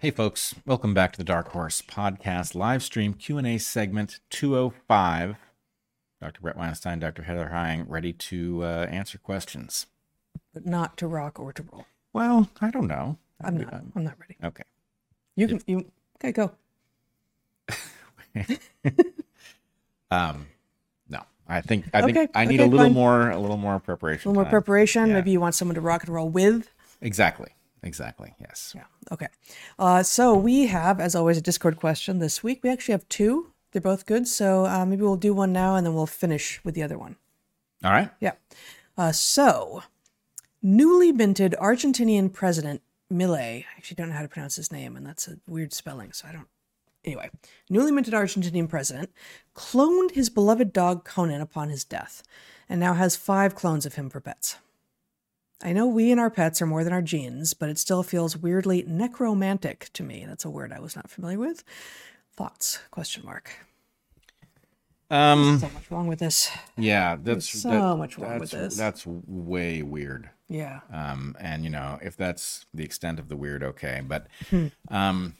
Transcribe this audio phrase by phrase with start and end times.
[0.00, 5.36] Hey folks, welcome back to the Dark Horse Podcast live stream Q&A segment 205.
[6.20, 6.40] Dr.
[6.40, 7.22] Bret Weinstein, Dr.
[7.24, 9.86] Heather Heying, ready to uh, answer questions.
[10.54, 11.86] but not to rock or to roll.
[12.12, 13.18] Well, I don't know.
[13.40, 13.74] I'm not.
[13.94, 14.36] I'm not ready.
[14.42, 14.64] Okay.
[15.36, 15.60] You can.
[15.66, 16.32] You okay?
[16.32, 16.52] Go.
[20.10, 20.46] Um,
[21.10, 22.94] no, I think I think Okay, I need a little fine.
[22.94, 24.28] more a little more preparation.
[24.28, 25.08] A little more preparation.
[25.08, 25.12] yeah.
[25.16, 26.70] Maybe you want someone to rock and roll with.
[27.02, 27.50] Exactly.
[27.82, 28.34] Exactly.
[28.40, 28.72] Yes.
[28.74, 28.84] Yeah.
[29.12, 29.28] Okay.
[29.78, 32.60] Uh, so we have, as always, a Discord question this week.
[32.62, 33.52] We actually have two.
[33.72, 34.26] They're both good.
[34.26, 37.16] So uh, maybe we'll do one now and then we'll finish with the other one.
[37.84, 38.10] All right.
[38.20, 38.32] Yeah.
[38.96, 39.84] Uh, so,
[40.60, 42.82] newly minted Argentinian president
[43.12, 46.12] Milei, I actually don't know how to pronounce his name, and that's a weird spelling,
[46.12, 46.48] so I don't.
[47.04, 47.30] Anyway,
[47.70, 49.10] newly minted Argentinian president
[49.54, 52.22] cloned his beloved dog Conan upon his death,
[52.68, 54.56] and now has five clones of him for pets.
[55.62, 58.36] I know we and our pets are more than our genes, but it still feels
[58.36, 60.24] weirdly necromantic to me.
[60.26, 61.64] That's a word I was not familiar with.
[62.36, 62.78] Thoughts?
[62.90, 63.50] Question mark.
[65.10, 65.58] Um.
[65.58, 66.50] So much wrong with this.
[66.76, 67.16] Yeah.
[67.20, 68.76] That's so that- much wrong with this.
[68.76, 70.30] That's way weird.
[70.48, 70.80] Yeah.
[70.92, 71.34] Um.
[71.40, 74.02] And you know, if that's the extent of the weird, okay.
[74.06, 74.66] But, Hmm.
[74.90, 75.34] um.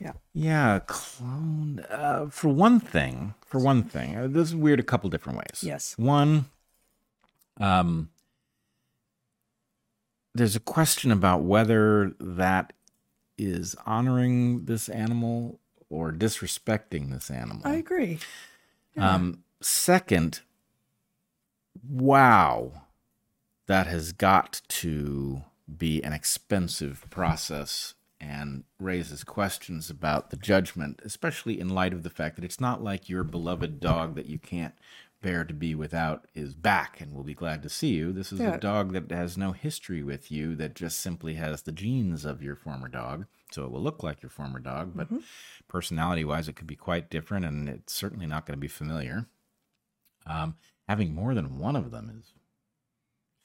[0.00, 0.12] Yeah.
[0.32, 1.84] Yeah, clone.
[1.88, 5.62] Uh, for one thing, for one thing, uh, this is weird a couple different ways.
[5.62, 5.96] Yes.
[5.96, 6.46] One,
[7.60, 8.08] um,
[10.34, 12.72] there's a question about whether that
[13.36, 17.62] is honoring this animal or disrespecting this animal.
[17.64, 18.18] I agree.
[18.96, 20.40] Um, second,
[21.88, 22.82] wow,
[23.66, 25.42] that has got to
[25.76, 32.10] be an expensive process and raises questions about the judgment, especially in light of the
[32.10, 34.74] fact that it's not like your beloved dog that you can't
[35.22, 38.12] bear to be without is back and will be glad to see you.
[38.12, 38.54] This is Yeah.
[38.54, 42.42] a dog that has no history with you, that just simply has the genes of
[42.42, 43.26] your former dog.
[43.52, 45.08] So it will look like your former dog, but
[45.68, 49.26] personality wise, it could be quite different, and it's certainly not going to be familiar.
[50.26, 50.56] Um,
[50.88, 52.32] having more than one of them is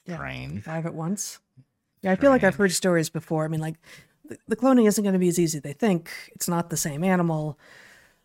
[0.04, 0.16] Yeah.
[0.16, 0.64] strange.
[0.64, 1.38] Five at once.
[2.02, 3.44] Yeah, I feel like I've heard stories before.
[3.44, 3.76] I mean, like
[4.24, 6.10] the, the cloning isn't going to be as easy as they think.
[6.34, 7.58] It's not the same animal.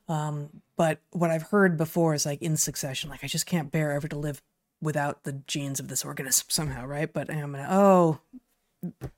[0.07, 3.91] Um, but what I've heard before is like in succession, like I just can't bear
[3.93, 4.41] ever to live
[4.81, 7.11] without the genes of this organism somehow, right?
[7.11, 8.19] But I'm gonna oh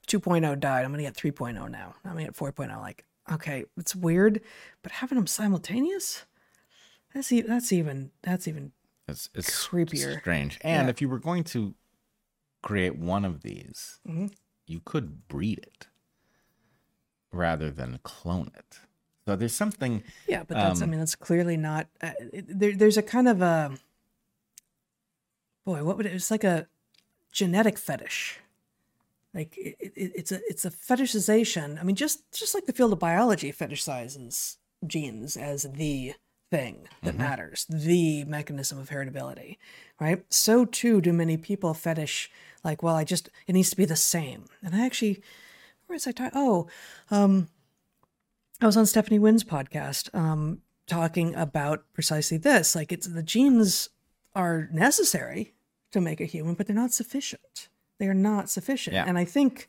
[0.07, 0.85] 2.0 died.
[0.85, 1.95] I'm gonna get 3.0 now.
[2.03, 2.79] I'm gonna get 4.0.
[2.79, 4.41] Like, okay, it's weird,
[4.83, 6.25] but having them simultaneous,
[7.13, 8.71] that's e- that's even that's even
[9.07, 10.19] It's, it's Creepier.
[10.19, 10.59] strange.
[10.61, 10.89] And Yeah.
[10.89, 11.73] if you were going to
[12.61, 14.33] create one of these, Mhm.
[14.67, 15.87] you could breed it
[17.31, 18.79] rather than clone it.
[19.27, 20.03] So there's something.
[20.27, 23.41] Yeah, but that's, I Um, mean, that's clearly not, uh, there, there's a kind of
[23.41, 23.77] a,
[25.65, 26.67] boy, what would it, it's like a
[27.31, 28.39] genetic fetish.
[29.33, 31.79] Like it, it, it's a, it's a fetishization.
[31.79, 36.13] I mean, just, just like the field of biology fetishizes genes as the
[36.51, 39.57] thing that matters, the mechanism of heritability,
[39.99, 40.23] right?
[40.29, 42.29] So too do many people fetish,
[42.63, 44.45] like, well, I just, it needs to be the same.
[44.63, 45.23] And I actually,
[45.87, 46.37] where is I talking?
[46.39, 46.67] Oh,
[47.09, 47.49] um,
[48.61, 52.75] I was on Stephanie Winn's podcast um, talking about precisely this.
[52.75, 53.89] Like, it's the genes
[54.33, 55.53] are necessary
[55.91, 57.69] to make a human, but they're not sufficient.
[57.97, 58.95] They are not sufficient.
[58.95, 59.05] Yeah.
[59.07, 59.67] And I think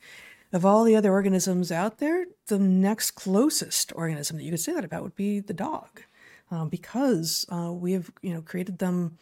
[0.52, 4.74] of all the other organisms out there, the next closest organism that you could say
[4.74, 6.02] that about would be the dog,
[6.50, 9.18] um, because uh, we have you know created them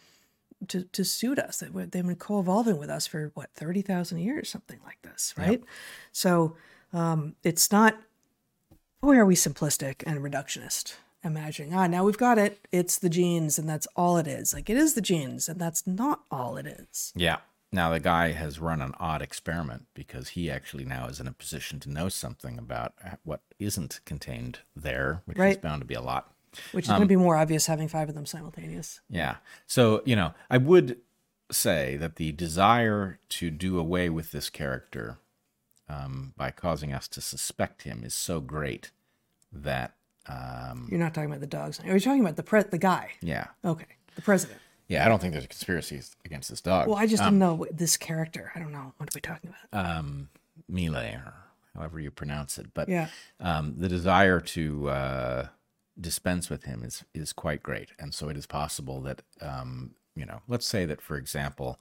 [0.67, 1.57] to, to suit us.
[1.57, 5.63] They, they've been co-evolving with us for what thirty thousand years, something like this, right?
[6.11, 6.55] So
[6.93, 7.95] um, it's not
[9.05, 12.65] boy, are we simplistic and reductionist, imagining, ah, now we've got it.
[12.71, 14.51] It's the genes, and that's all it is.
[14.51, 17.13] Like, it is the genes, and that's not all it is.
[17.15, 17.37] Yeah.
[17.71, 21.33] Now the guy has run an odd experiment because he actually now is in a
[21.33, 22.93] position to know something about
[23.23, 26.31] what isn't contained there, which is bound to be a lot.
[26.71, 29.01] Which is going to be more obvious having five of them simultaneous.
[29.09, 29.35] Yeah.
[29.67, 30.97] So, you know, I would
[31.51, 35.17] say that the desire to do away with this character
[35.89, 38.91] um, by causing us to suspect him is so great
[39.51, 39.95] that,
[40.27, 41.79] um, You're not talking about the dogs.
[41.79, 43.11] Are you talking about the pre- the guy?
[43.21, 43.47] yeah.
[43.63, 43.85] Okay,
[44.15, 44.59] the president.
[44.87, 46.87] Yeah, I don't think there's a conspiracy against this dog.
[46.87, 48.51] Well, I just didn't know this character.
[48.55, 48.93] I don't know.
[48.97, 49.97] What are we talking about?
[49.97, 50.29] um,
[50.71, 51.33] Milei, or
[51.75, 52.67] however you pronounce it.
[52.73, 53.07] But Yeah.
[53.39, 55.47] um, the desire to uh,
[55.99, 60.25] dispense with him is is quite great, and so it is possible that um, you
[60.25, 61.79] know, let's say that for example,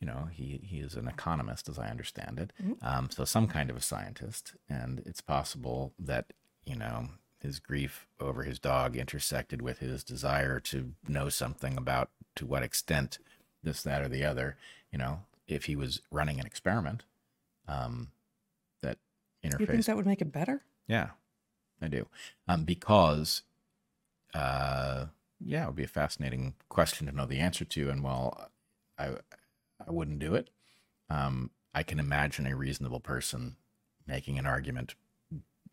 [0.00, 2.52] you know, he he is an economist, as I understand it,
[2.82, 6.32] um, so some kind of a scientist, and it's possible that
[6.64, 7.08] you know
[7.40, 12.62] his grief over his dog intersected with his desire to know something about to what
[12.62, 13.18] extent
[13.62, 14.56] this, that, or the other.
[14.92, 17.04] You know, if he was running an experiment,
[17.68, 18.08] um,
[18.82, 18.98] that
[19.42, 19.86] You think interface.
[19.86, 20.62] that would make it better?
[20.88, 21.10] yeah,
[21.80, 22.06] I do.
[22.48, 23.42] Um, because,
[24.34, 25.06] uh,
[25.40, 27.90] yeah, it would be a fascinating question to know the answer to.
[27.90, 28.50] And while
[28.98, 29.10] I,
[29.86, 30.50] I wouldn't do it,
[31.08, 33.56] um, I can imagine a reasonable person
[34.06, 34.94] making an argument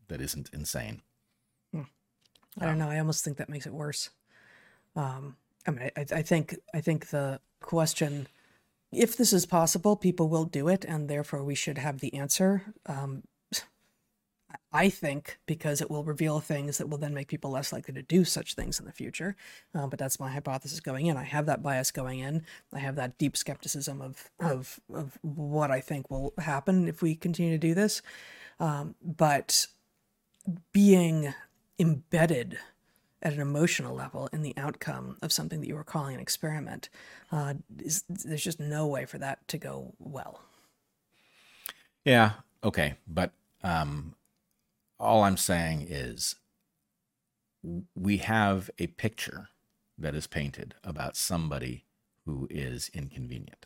[0.07, 1.01] that isn't insane.
[2.59, 2.89] I don't know.
[2.89, 4.09] I almost think that makes it worse.
[4.95, 5.38] Um,
[5.68, 8.27] I mean, I, I think I think the question,
[8.92, 12.74] if this is possible, people will do it, and therefore we should have the answer.
[12.86, 13.24] Um,
[14.71, 18.01] I think because it will reveal things that will then make people less likely to
[18.01, 19.35] do such things in the future.
[19.75, 21.17] Uh, but that's my hypothesis going in.
[21.17, 22.45] I have that bias going in.
[22.73, 27.15] I have that deep skepticism of of of what I think will happen if we
[27.15, 28.01] continue to do this.
[28.59, 29.67] Um, but
[30.71, 31.33] being
[31.77, 32.57] embedded
[33.21, 36.89] at an emotional level in the outcome of something that you were calling an experiment,
[37.31, 40.41] uh, is, there's just no way for that to go well.
[42.05, 42.33] Yeah.
[42.63, 42.95] Okay.
[43.07, 43.31] But
[43.63, 44.13] um,
[44.99, 46.35] all I'm saying is
[47.95, 49.49] we have a picture
[49.97, 51.85] that is painted about somebody
[52.25, 53.65] who is inconvenient.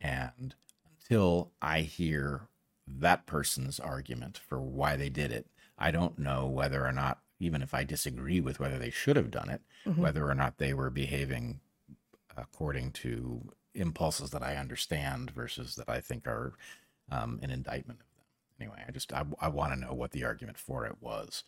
[0.00, 0.54] And
[0.90, 2.48] until I hear
[2.86, 5.46] that person's argument for why they did it,
[5.78, 9.30] I don't know whether or not even if I disagree with whether they should have
[9.30, 10.00] done it, mm-hmm.
[10.00, 11.60] whether or not they were behaving
[12.36, 13.42] according to
[13.74, 16.54] impulses that I understand versus that I think are
[17.10, 18.00] um, an indictment.
[18.60, 21.44] Anyway, I just I, I want to know what the argument for it was.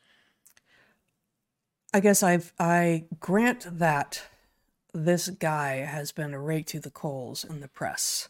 [1.92, 4.22] I guess I've I grant that
[4.92, 8.28] this guy has been a rake to the coals in the press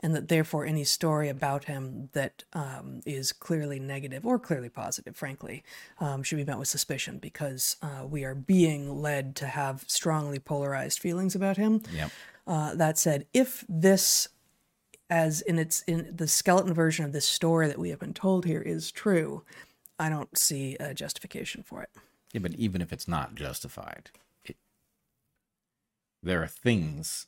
[0.00, 5.16] and that therefore any story about him that um, is clearly negative or clearly positive,
[5.16, 5.64] frankly,
[5.98, 10.38] um, should be met with suspicion because uh, we are being led to have strongly
[10.38, 11.80] polarized feelings about him.
[11.92, 12.10] Yep.
[12.46, 14.28] Uh, that said, if this,
[15.10, 18.44] as in its in the skeleton version of this story that we have been told
[18.44, 19.42] here, is true,
[19.98, 21.90] I don't see a justification for it.
[22.32, 24.10] Yeah, but even if it's not justified,
[24.44, 24.56] it,
[26.22, 27.26] there are things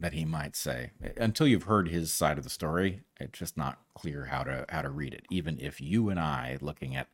[0.00, 0.90] that he might say.
[1.16, 4.82] Until you've heard his side of the story, it's just not clear how to how
[4.82, 5.24] to read it.
[5.30, 7.08] Even if you and I, looking at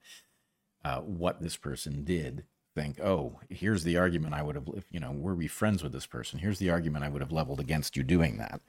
[0.85, 5.13] uh, what this person did, think, oh, here's the argument I would have, you know,
[5.13, 6.39] were we friends with this person?
[6.39, 8.61] Here's the argument I would have leveled against you doing that.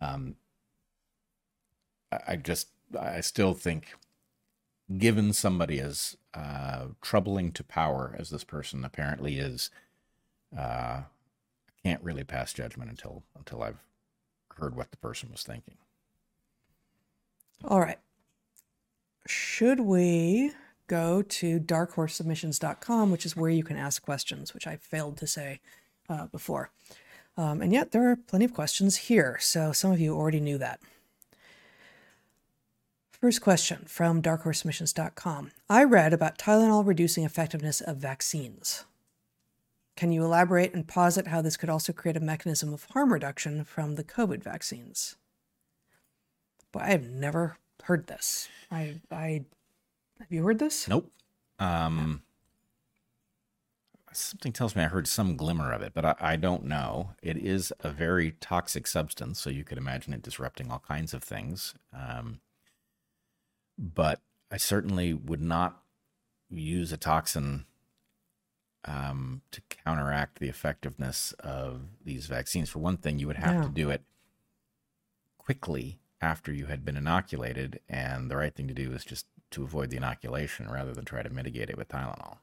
[0.00, 0.36] Um,
[2.26, 2.68] I just,
[2.98, 3.94] I still think,
[4.96, 9.70] given somebody as uh, troubling to power as this person apparently is,
[10.56, 13.82] uh, I can't really pass judgment until until I've
[14.56, 15.76] heard what the person was thinking.
[17.64, 17.98] All right.
[19.26, 20.52] Should we
[20.86, 25.60] go to darkhorsesubmissions.com, which is where you can ask questions, which I failed to say
[26.08, 26.70] uh, before.
[27.36, 30.58] Um, and yet there are plenty of questions here, so some of you already knew
[30.58, 30.80] that.
[33.20, 35.50] First question from darkhorsemissions.com.
[35.70, 38.84] I read about Tylenol reducing effectiveness of vaccines.
[39.96, 43.64] Can you elaborate and posit how this could also create a mechanism of harm reduction
[43.64, 45.16] from the COVID vaccines?
[46.72, 48.50] But I have never heard this.
[48.70, 49.44] I, I
[50.18, 50.86] have you heard this?
[50.86, 51.10] Nope.
[51.58, 52.20] Um,
[54.12, 57.12] something tells me I heard some glimmer of it, but I, I don't know.
[57.22, 61.24] It is a very toxic substance, so you could imagine it disrupting all kinds of
[61.24, 61.74] things.
[61.94, 62.40] Um,
[63.78, 65.82] but I certainly would not
[66.50, 67.66] use a toxin
[68.84, 72.70] um, to counteract the effectiveness of these vaccines.
[72.70, 73.62] For one thing, you would have yeah.
[73.62, 74.02] to do it
[75.38, 79.62] quickly after you had been inoculated, and the right thing to do is just to
[79.62, 82.38] avoid the inoculation rather than try to mitigate it with Tylenol.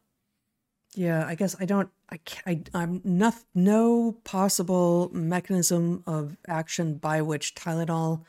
[0.96, 1.90] Yeah, I guess I don't.
[2.12, 8.24] I, I I'm not no possible mechanism of action by which Tylenol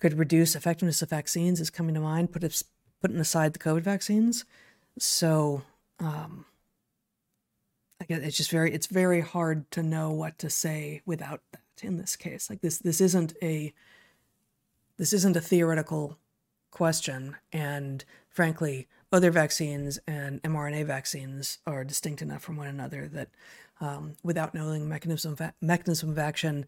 [0.00, 2.32] could reduce effectiveness of vaccines is coming to mind.
[2.32, 2.62] Put it,
[3.00, 4.44] putting aside the COVID vaccines,
[4.98, 5.62] so
[6.00, 6.44] um,
[8.00, 11.60] I guess it's just very it's very hard to know what to say without that
[11.82, 12.50] in this case.
[12.50, 13.72] Like this this isn't a
[14.96, 16.18] this isn't a theoretical
[16.70, 23.28] question and frankly other vaccines and mRNA vaccines are distinct enough from one another that
[23.80, 26.66] um, without knowing mechanism mechanism of action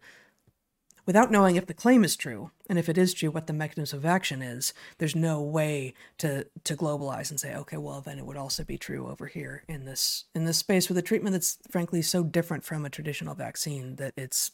[1.05, 2.51] without knowing if the claim is true.
[2.69, 6.47] And if it is true what the mechanism of action is there's no way to
[6.63, 9.85] to globalize and say okay well then it would also be true over here in
[9.85, 13.97] this in this space with a treatment that's frankly so different from a traditional vaccine
[13.97, 14.51] that it's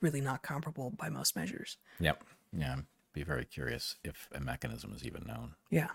[0.00, 1.76] really not comparable by most measures.
[2.00, 2.22] Yep.
[2.56, 2.76] Yeah
[3.16, 5.54] be very curious if a mechanism is even known.
[5.70, 5.88] Yeah.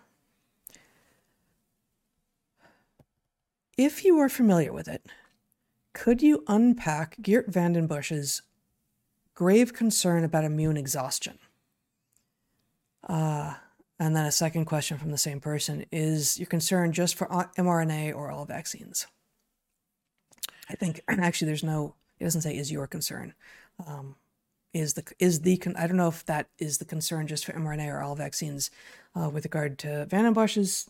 [3.77, 5.05] If you are familiar with it
[5.93, 8.41] could you unpack Geert Vanden Bossche's
[9.41, 11.39] grave concern about immune exhaustion.
[13.09, 13.55] Uh,
[13.99, 18.15] And then a second question from the same person is your concern just for mRNA
[18.15, 19.07] or all vaccines?
[20.69, 23.33] I think actually there's no, it doesn't say is your concern.
[23.87, 24.15] Um,
[24.73, 27.87] is the is the I don't know if that is the concern just for mRNA
[27.93, 28.71] or all vaccines
[29.15, 30.89] uh, with regard to Van Bossche's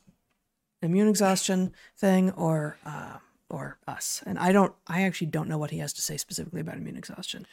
[0.81, 3.17] immune exhaustion thing or uh,
[3.49, 4.23] or us.
[4.25, 6.97] And I don't I actually don't know what he has to say specifically about immune
[6.97, 7.45] exhaustion.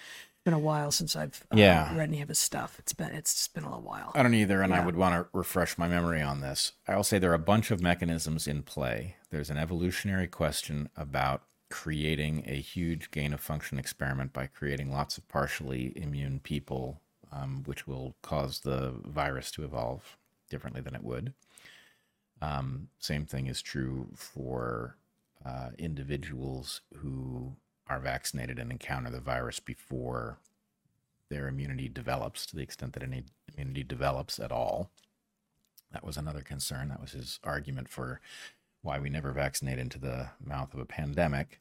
[0.49, 1.95] It's been a while since I've uh, Yeah.
[1.95, 2.79] read any of his stuff.
[2.79, 4.13] It's been it's just been a little while.
[4.15, 6.73] I don't either, and I would want to refresh my memory on this.
[6.87, 9.17] I'll say there are a bunch of mechanisms in play.
[9.29, 15.19] There's an evolutionary question about creating a huge gain of function experiment by creating lots
[15.19, 20.17] of partially immune people, um, which will cause the virus to evolve
[20.49, 21.35] differently than it would.
[22.41, 24.97] Um, same thing is true for
[25.45, 27.53] uh, individuals who
[27.89, 30.39] are vaccinated and encounter the virus before
[31.31, 34.91] their immunity develops to the extent that any immunity develops at all.
[35.93, 36.89] That was another concern.
[36.89, 38.21] That was his argument for
[38.83, 41.61] why we never vaccinate into the mouth of a pandemic.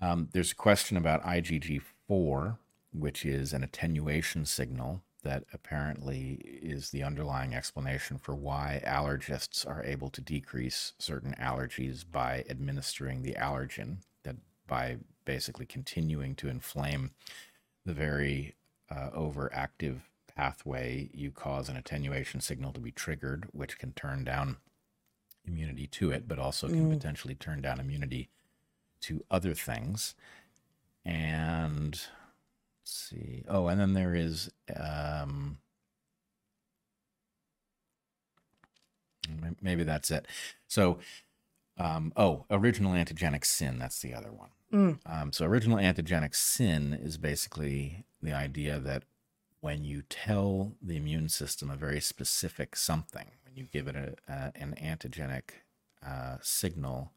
[0.00, 2.58] Um, there's a question about IgG4,
[2.92, 9.84] which is an attenuation signal that apparently is the underlying explanation for why allergists are
[9.84, 14.36] able to decrease certain allergies by administering the allergen, that
[14.68, 14.96] by
[15.28, 17.10] basically continuing to inflame
[17.84, 18.54] the very
[18.90, 19.98] uh, overactive
[20.34, 24.56] pathway, you cause an attenuation signal to be triggered, which can turn down
[25.46, 28.30] immunity to it, but also can potentially turn down immunity
[29.02, 30.14] to other things.
[31.04, 32.06] And let's
[32.84, 33.44] see.
[33.46, 35.58] Oh, and then there is um,
[39.60, 40.24] maybe that's it.
[40.68, 41.00] So,
[41.76, 43.78] um, oh, original antigenic sin.
[43.78, 44.48] That's the other one.
[44.72, 44.98] Mm.
[45.06, 49.04] Um, so, original antigenic sin is basically the idea that
[49.60, 54.14] when you tell the immune system a very specific something, when you give it a,
[54.28, 55.50] a, an antigenic
[56.06, 57.12] uh, signal,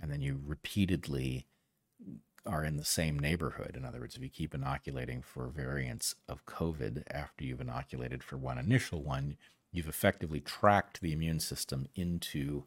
[0.00, 1.46] and then you repeatedly
[2.46, 3.74] are in the same neighborhood.
[3.76, 8.36] In other words, if you keep inoculating for variants of COVID after you've inoculated for
[8.36, 9.36] one initial one,
[9.70, 12.64] you've effectively tracked the immune system into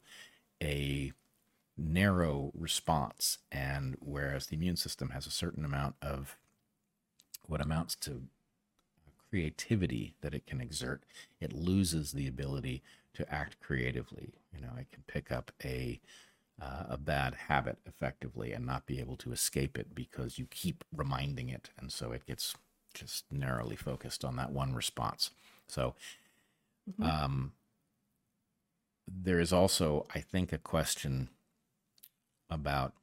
[0.62, 1.12] a
[1.78, 3.40] narrow response.
[3.52, 6.38] And whereas the immune system has a certain amount of
[7.48, 8.24] what amounts to
[9.30, 11.04] creativity that it can exert,
[11.40, 12.82] it loses the ability
[13.14, 14.34] to act creatively.
[14.54, 16.00] You know, it can pick up a
[16.62, 20.84] uh, a bad habit effectively and not be able to escape it because you keep
[20.96, 22.54] reminding it, and so it gets
[22.94, 25.32] just narrowly focused on that one response.
[25.68, 25.96] So,
[27.02, 27.54] um,
[29.08, 31.30] there is also, I think, a question
[32.52, 32.94] about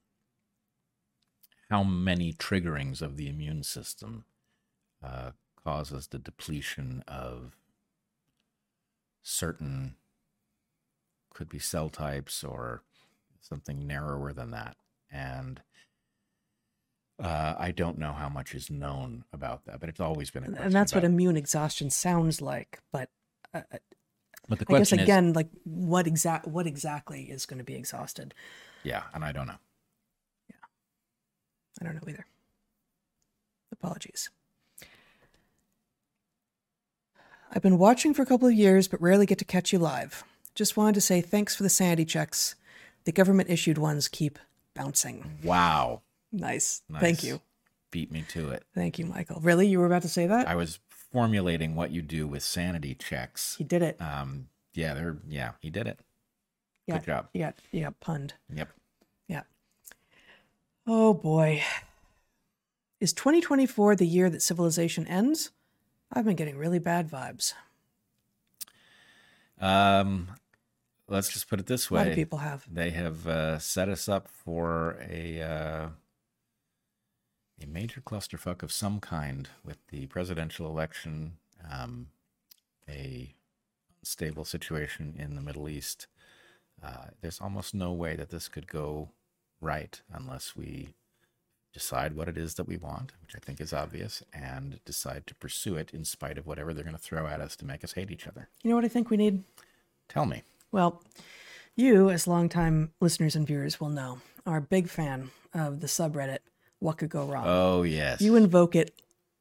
[1.71, 4.25] how many triggerings of the immune system
[5.03, 5.33] uh,
[5.65, 7.57] causes the depletion of
[9.23, 9.97] certain
[11.35, 12.83] could be cell types or
[13.41, 14.77] something narrower than that
[15.11, 15.61] and
[17.23, 20.47] uh, I don't know how much is known about that, but it's always been a
[20.47, 20.65] question.
[20.67, 22.79] and that's what immune exhaustion sounds like.
[22.93, 23.11] But
[23.53, 23.79] uh, uh,
[24.49, 27.65] But the I guess question is, again, like what exact what exactly is going to
[27.65, 28.35] be exhausted?
[28.85, 29.59] Yeah, and I don't know.
[30.51, 30.57] Yeah.
[31.81, 32.27] I don't know either.
[33.73, 34.31] Apologies.
[37.51, 40.23] I've been watching for a couple of years, but rarely get to catch you live.
[40.55, 42.55] Just wanted to say thanks for the sanity checks.
[43.05, 44.39] The government issued ones keep
[44.75, 45.39] bouncing.
[45.43, 46.83] Wow, Nice.
[46.89, 47.01] nice.
[47.01, 47.41] Thank you.
[47.91, 48.65] Beat me to it.
[48.75, 49.41] Thank you, Michael.
[49.41, 49.67] Really?
[49.67, 50.47] You were about to say that?
[50.47, 53.57] I was formulating what you do with sanity checks.
[53.57, 53.99] he did it.
[54.01, 55.99] Um, yeah, they're yeah, he did it.
[56.89, 56.95] Yeah.
[56.99, 57.29] Good job.
[57.71, 58.35] You got punned.
[58.55, 58.71] Yep.
[59.29, 59.43] Yeah.
[60.87, 61.63] Oh boy.
[62.99, 65.51] Is 2024 the year that civilization ends?
[66.11, 67.53] I've been getting really bad vibes.
[69.61, 70.29] Um,
[71.09, 72.65] let's just put it this way: A lot of people have.
[72.73, 75.89] they have uh, set us up for a uh,
[77.63, 81.35] a major clusterfuck of some kind with the presidential election,
[81.71, 82.07] um,
[82.89, 83.35] a
[84.03, 86.07] stable situation in the Middle East.
[86.83, 89.09] Uh, there's almost no way that this could go
[89.61, 90.91] right unless we
[91.73, 95.35] decide what it is that we want, which I think is obvious, and decide to
[95.35, 97.93] pursue it in spite of whatever they're going to throw at us to make us
[97.93, 98.49] hate each other.
[98.63, 99.45] You know what I think we need?
[100.09, 100.43] Tell me.
[100.73, 101.03] Well,
[101.77, 106.39] you, as longtime listeners and viewers, will know, are a big fan of the subreddit
[106.79, 107.45] What Could Go Wrong.
[107.47, 108.21] Oh, yes.
[108.21, 108.95] you invoke it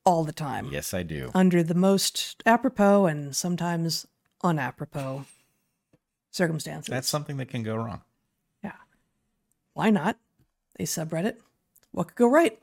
[0.06, 1.32] all the time Yes, I do.
[1.36, 4.06] under the most apropos and sometimes
[4.44, 5.26] unapropos
[6.32, 6.90] circumstances.
[6.90, 8.02] That's something that can go wrong.
[8.64, 8.74] Yeah.
[9.74, 10.18] Why not?
[10.80, 11.38] A subreddit.
[11.92, 12.60] What could go right?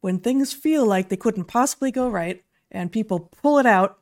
[0.00, 3.98] When things feel like they couldn't possibly go right and people pull it out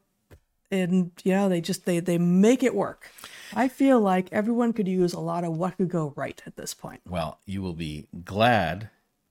[0.71, 3.11] and you know they just they they make it work.
[3.55, 6.75] I feel like everyone could use a lot of what could go right at this
[6.75, 7.01] point.
[7.09, 8.91] Well, you will be glad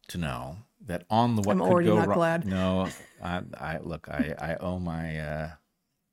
[0.09, 2.17] to know that on the what I'm could already go not wrong.
[2.17, 2.45] glad.
[2.45, 2.89] No,
[3.23, 5.49] I, I look, I, I owe my uh,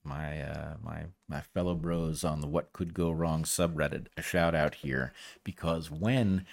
[0.07, 4.55] my uh, my my fellow bros on the what could go wrong subreddit a shout
[4.55, 5.13] out here
[5.45, 6.47] because when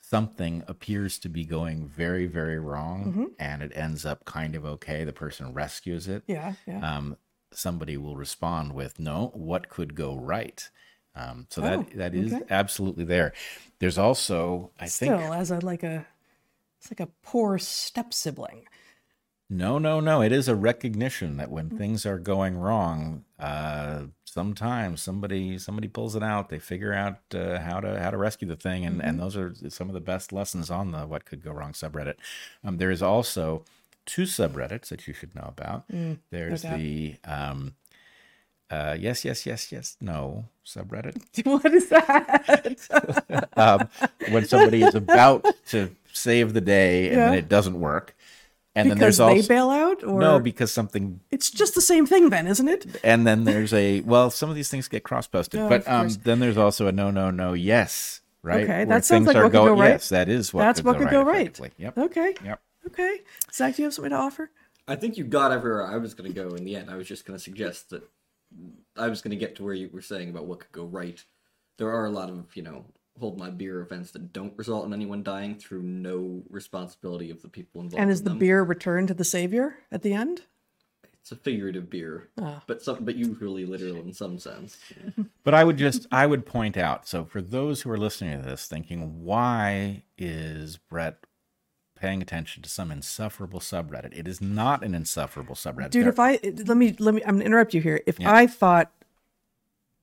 [0.00, 3.24] something appears to be going very very wrong Mm-hmm.
[3.38, 6.22] and it ends up kind of okay, the person rescues it.
[6.26, 6.96] Yeah, yeah.
[6.96, 7.16] Um,
[7.52, 10.68] somebody will respond with, "No, what could go right?"
[11.14, 12.44] Um, so that Oh, that is okay.
[12.50, 13.32] absolutely there.
[13.80, 16.06] There's also, I Still, think, as a like a
[16.78, 18.66] it's like a poor step sibling.
[19.52, 20.22] No, no, no.
[20.22, 26.14] It is a recognition that when things are going wrong, uh, sometimes somebody somebody pulls
[26.14, 26.50] it out.
[26.50, 29.08] They figure out uh, how to how to rescue the thing, and Mm-hmm.
[29.08, 32.14] and those are some of the best lessons on the what could go wrong subreddit.
[32.64, 33.64] Um, there is also
[34.06, 35.84] two subreddits that you should know about.
[36.30, 36.78] There's doubt.
[36.78, 37.74] the um,
[38.70, 41.44] uh, yes, yes, yes, yes, no subreddit.
[41.44, 43.48] what is that?
[43.56, 43.88] Um,
[44.30, 48.16] when somebody is about to save the day and then it doesn't work,
[48.74, 51.80] and then because there's they also bail out, or no because something it's just the
[51.80, 52.86] same thing, then, isn't it?
[53.04, 56.02] and then there's a well some of these things get cross posted Oh, but um
[56.02, 56.16] course.
[56.18, 59.36] then there's also a no no no yes right Okay, Where that sounds things like
[59.36, 59.88] are what could go right.
[59.90, 61.40] yes that is what That's could what go could right, go right.
[61.42, 61.70] effectively.
[61.78, 63.18] yep Okay, yep okay.
[63.52, 64.50] Zach, do you have something to offer?
[64.88, 66.90] I think you got everywhere I was going to go in the end.
[66.90, 68.02] I was just going to suggest that
[68.96, 71.22] I was going to get to where you were saying about what could go right.
[71.76, 72.86] There are a lot of, you know,
[73.20, 77.48] hold my beer events that don't result in anyone dying through no responsibility of the
[77.48, 78.00] people involved.
[78.00, 78.38] And is in the them.
[78.38, 80.42] beer returned to the savior at the end?
[81.20, 82.62] It's a figurative beer, Oh.
[82.66, 84.78] but some, but usually literal in some sense.
[85.44, 88.48] but i would just i would point out so for those who are listening to
[88.48, 91.18] this thinking why is bret
[91.94, 96.18] paying attention to some insufferable subreddit it is not an insufferable subreddit Dude, There- if
[96.18, 98.00] I let me let me I'm gonna interrupt you here.
[98.06, 98.32] If Yeah.
[98.32, 98.90] I thought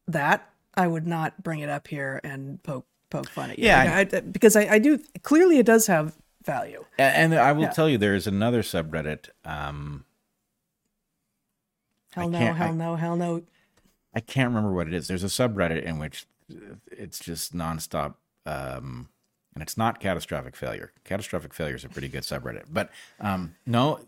[0.08, 3.66] that, I would not bring it up here and poke poke fun at you.
[3.66, 6.84] Yeah, Like, I, because I, I do clearly it does have value.
[6.98, 7.70] and, and i will Yeah.
[7.72, 10.06] tell you there is another subreddit um
[12.14, 13.44] Hell no, hell I- no, hell no.
[14.16, 15.08] I can't remember what it is.
[15.08, 16.26] There's a subreddit in which
[16.92, 18.16] it's just nonstop,
[18.48, 19.10] um,
[19.54, 20.92] and it's not catastrophic failure.
[21.04, 22.90] Catastrophic failure is a pretty good subreddit, but
[23.20, 24.00] um, no,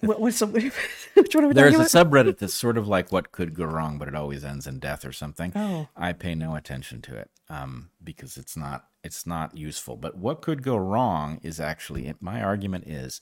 [0.00, 0.46] What, what's the,
[1.14, 3.96] which one are we there's a subreddit that's sort of like what could go wrong,
[3.98, 5.52] but it always ends in death or something.
[5.56, 5.88] Oh.
[5.96, 9.96] I pay no attention to it um, because it's not it's not useful.
[9.96, 13.20] But what could go wrong is actually my argument is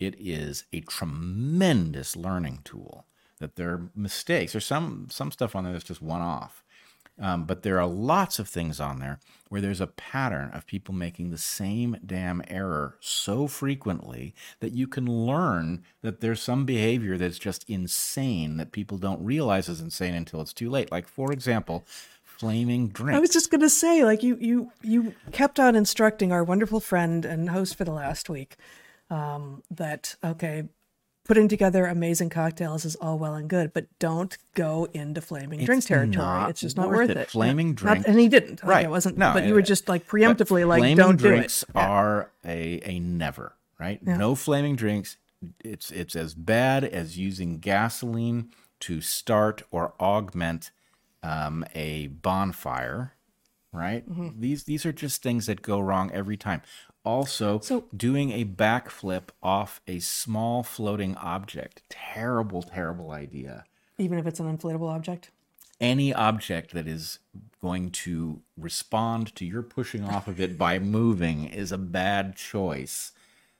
[0.00, 3.06] it is a tremendous learning tool.
[3.38, 4.52] That there are mistakes.
[4.52, 6.61] There's some some stuff on there that's just one off.
[7.22, 10.92] Um, but there are lots of things on there where there's a pattern of people
[10.92, 17.16] making the same damn error so frequently that you can learn that there's some behavior
[17.16, 20.90] that's just insane that people don't realize is insane until it's too late.
[20.90, 21.84] Like, for example,
[22.24, 23.16] flaming drinks.
[23.16, 27.24] I was just gonna say, like you you you kept on instructing our wonderful friend
[27.24, 28.56] and host for the last week
[29.10, 30.64] um, that okay,
[31.32, 35.82] putting together amazing cocktails is all well and good, but don't go into flaming drink
[35.82, 36.50] territory.
[36.50, 37.16] it's just not worth it.
[37.16, 37.30] it.
[37.30, 38.62] Flaming drink- and he didn't.
[38.62, 38.84] Like, Right.
[38.84, 39.16] it wasn't.
[39.16, 41.70] No, but you were just like preemptively like, don't do drinks it.
[41.74, 41.88] Yeah.
[41.88, 44.02] are a a never right.
[44.06, 45.16] No flaming drinks.
[45.64, 50.70] It's it's as bad as using gasoline to start or augment
[51.22, 53.14] um, a bonfire.
[53.72, 54.06] Right.
[54.06, 54.38] Mm-hmm.
[54.38, 56.60] These these are just things that go wrong every time.
[57.04, 61.82] Also, So- doing a backflip off a small floating object.
[61.88, 63.64] Terrible, terrible idea
[63.98, 65.30] Even if it's an inflatable object.
[65.80, 67.18] any object that is
[67.60, 73.12] going to respond to your pushing off of it by moving is a bad choice.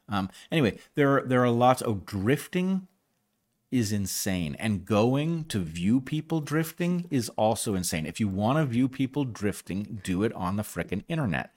[0.09, 1.83] Um, anyway, there are, there are lots.
[1.83, 2.87] of drifting
[3.71, 8.05] is insane, and going to view people drifting is also insane.
[8.05, 11.53] If you want to view people drifting, do it on the frickin' internet.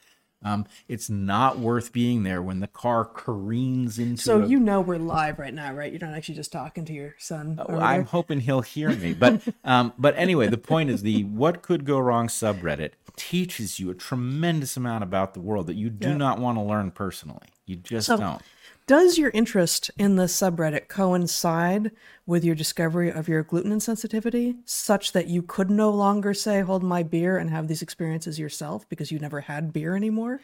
[0.45, 4.21] Um, it's not worth being there when the car careens into.
[4.21, 5.91] So a- you know we're live right now, right?
[5.91, 7.59] You're not actually just talking to your son.
[7.67, 9.13] well, I'm hoping he'll hear me.
[9.13, 13.89] But um, but anyway, the point is the what could go wrong subreddit teaches you
[13.89, 16.17] a tremendous amount about the world that you do Yeah.
[16.17, 17.47] not want to learn personally.
[17.65, 18.41] You just So- don't.
[18.87, 21.89] Does your interest in the subreddit coincide
[22.27, 26.83] with your discovery of your gluten insensitivity, such that you could no longer say, hold
[26.83, 30.39] my beer and have these experiences yourself because you never had beer anymore?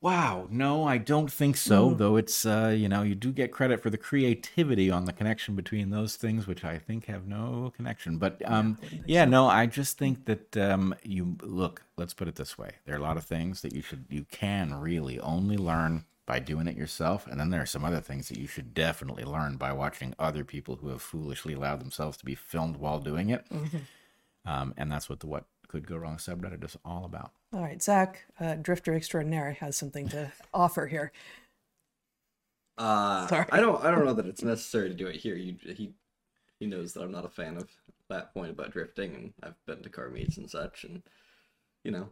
[0.00, 1.94] Wow, no, I don't think so.
[1.94, 5.56] Though it's uh, you know, you do get credit for the creativity on the connection
[5.56, 8.18] between those things, which I think have no connection.
[8.18, 11.82] But um, yeah, no, I just think that um, you look.
[11.96, 14.26] Let's put it this way: there are a lot of things that you should, you
[14.30, 17.26] can really only learn by doing it yourself.
[17.26, 20.44] And then there are some other things that you should definitely learn by watching other
[20.44, 23.46] people who have foolishly allowed themselves to be filmed while doing it.
[24.44, 27.32] Um, and that's what the What Could Go Wrong subreddit is all about.
[27.52, 31.12] All right, Zach, uh, Drifter Extraordinaire, has something to offer here.
[32.78, 33.46] Uh, Sorry.
[33.52, 33.84] I don't.
[33.84, 35.36] I don't know that it's necessary to do it here.
[35.36, 35.92] You, he,
[36.58, 37.68] he knows that I'm not a fan of
[38.08, 41.02] that point about drifting, and I've been to car meets and such, and
[41.84, 42.08] you know,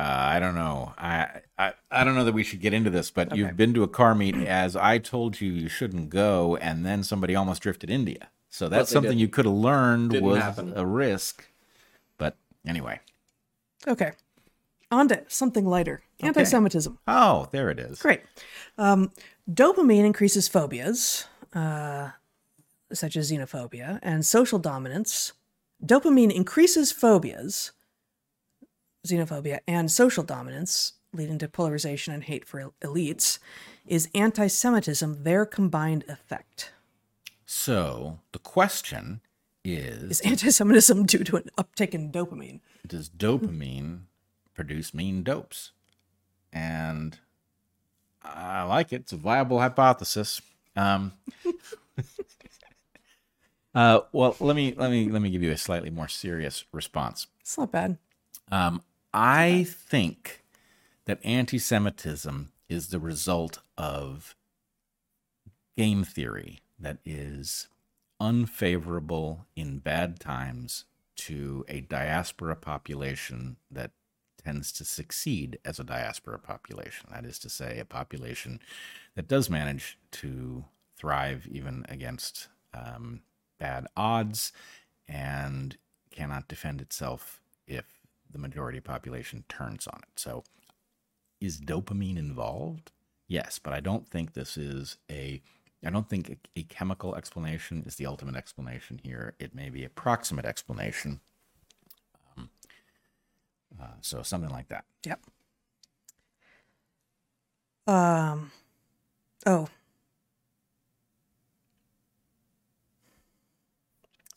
[0.00, 0.94] Uh, I don't know.
[0.96, 3.36] I, I I don't know that we should get into this, but Okay.
[3.38, 7.02] you've been to a car meet as I told you you shouldn't go, and then
[7.02, 8.28] somebody almost drifted India.
[8.48, 9.20] So that's something didn't.
[9.20, 10.72] you could have learned Didn't was happen.
[10.74, 11.44] a risk.
[12.16, 12.36] But
[12.66, 13.00] anyway.
[13.86, 14.12] Okay,
[14.90, 16.98] on to something lighter anti Semitism.
[17.06, 17.98] Oh, there it is.
[18.00, 18.22] Great.
[18.78, 19.12] Um,
[19.50, 22.10] dopamine increases phobias, uh,
[22.92, 25.32] such as xenophobia, and social dominance.
[25.84, 27.72] Dopamine increases phobias,
[29.06, 33.38] xenophobia, and social dominance, leading to polarization and hate for el- elites.
[33.86, 36.72] Is anti Semitism their combined effect?
[37.46, 39.20] So the question
[39.64, 42.60] is, Is anti Semitism due to an uptick in dopamine?
[42.86, 44.00] does dopamine
[44.54, 45.72] produce mean dopes?
[46.52, 47.18] And
[48.22, 49.02] I like it.
[49.02, 50.42] It's a viable hypothesis.
[50.76, 51.12] Um,
[53.74, 57.26] uh, well, let me let me let me give you a slightly more serious response.
[57.40, 57.98] It's not bad.
[58.50, 58.82] Um,
[59.12, 60.44] I think
[61.06, 64.36] that anti-Semitism is the result of
[65.76, 67.68] game theory that is
[68.20, 70.84] unfavorable in bad times
[71.16, 73.90] to a diaspora population that
[74.42, 77.08] tends to succeed as a diaspora population.
[77.12, 78.60] That is to say, a population
[79.14, 80.64] that does manage to
[80.96, 83.20] thrive even against um,
[83.58, 84.52] bad odds
[85.08, 85.76] and
[86.10, 87.99] cannot defend itself if
[88.32, 90.18] the majority population turns on it.
[90.18, 90.44] So,
[91.40, 92.92] is dopamine involved?
[93.28, 95.40] Yes, but I don't think this is a.
[95.84, 99.34] I don't think a, a chemical explanation is the ultimate explanation here.
[99.38, 101.20] It may be a proximate explanation.
[102.36, 102.50] Um,
[103.80, 104.84] uh, so something like that.
[105.04, 105.20] Yep.
[107.86, 108.52] Um.
[109.46, 109.68] Oh.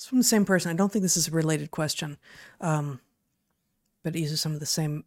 [0.03, 0.69] It's from the same person.
[0.69, 2.17] I don't think this is a related question,
[2.59, 2.99] um,
[4.03, 5.05] but it uses some of the same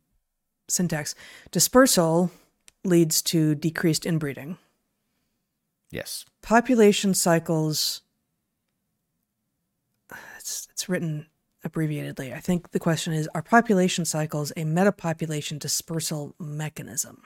[0.69, 1.15] syntax.
[1.51, 2.31] Dispersal
[2.85, 4.59] leads to decreased inbreeding.
[5.91, 6.25] Yes.
[6.43, 8.03] Population cycles.
[10.39, 11.27] It's it's written
[11.65, 12.33] abbreviatedly.
[12.33, 17.23] I think the question is: Are population cycles a metapopulation dispersal mechanism?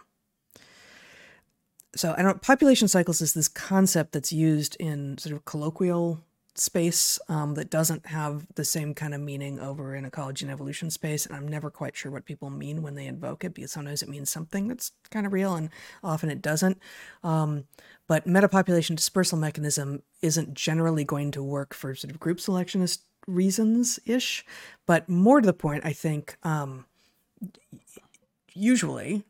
[1.97, 2.43] So I don't.
[2.43, 8.07] Population cycles is this concept that's used in sort of colloquial space um, that doesn't
[8.07, 11.71] have the same kind of meaning over in ecology and evolution space, and I'm never
[11.71, 14.93] quite sure what people mean when they invoke it because sometimes it means something that's
[15.11, 15.71] kind of real, and
[16.03, 16.79] often it doesn't.
[17.23, 17.65] Um,
[18.07, 23.99] but metapopulation dispersal mechanism isn't generally going to work for sort of group selectionist reasons
[24.05, 24.45] ish,
[24.87, 26.87] but more to the point, I think um,
[28.53, 29.25] usually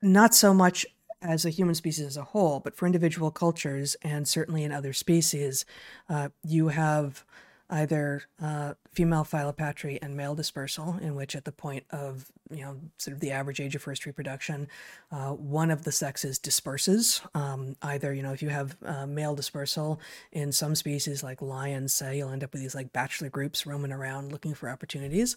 [0.00, 0.86] not so much
[1.24, 4.92] as a human species as a whole, but for individual cultures and certainly in other
[4.92, 5.64] species,
[6.08, 7.24] uh, you have
[7.70, 12.76] either uh, female philopatry and male dispersal, in which at the point of you know
[12.98, 14.68] sort of the average age of first reproduction,
[15.10, 17.22] uh, one of the sexes disperses.
[17.34, 19.98] Um, either you know if you have uh, male dispersal
[20.30, 23.92] in some species like lions, say you'll end up with these like bachelor groups roaming
[23.92, 25.36] around looking for opportunities,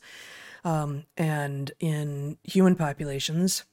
[0.66, 3.64] um, and in human populations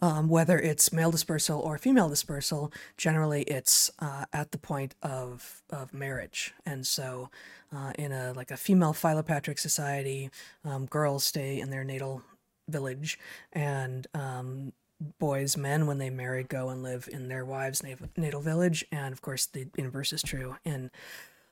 [0.00, 5.62] um, whether it's male dispersal or female dispersal, generally it's uh, at the point of,
[5.70, 6.54] of marriage.
[6.64, 7.30] And so,
[7.74, 10.30] uh, in a like a female philopatric society,
[10.64, 12.22] um, girls stay in their natal
[12.68, 13.18] village,
[13.52, 14.72] and um,
[15.18, 18.84] boys, men, when they marry, go and live in their wives' natal, natal village.
[18.92, 20.90] And of course, the inverse is true in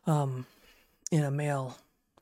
[0.07, 0.47] um,
[1.11, 1.79] in a male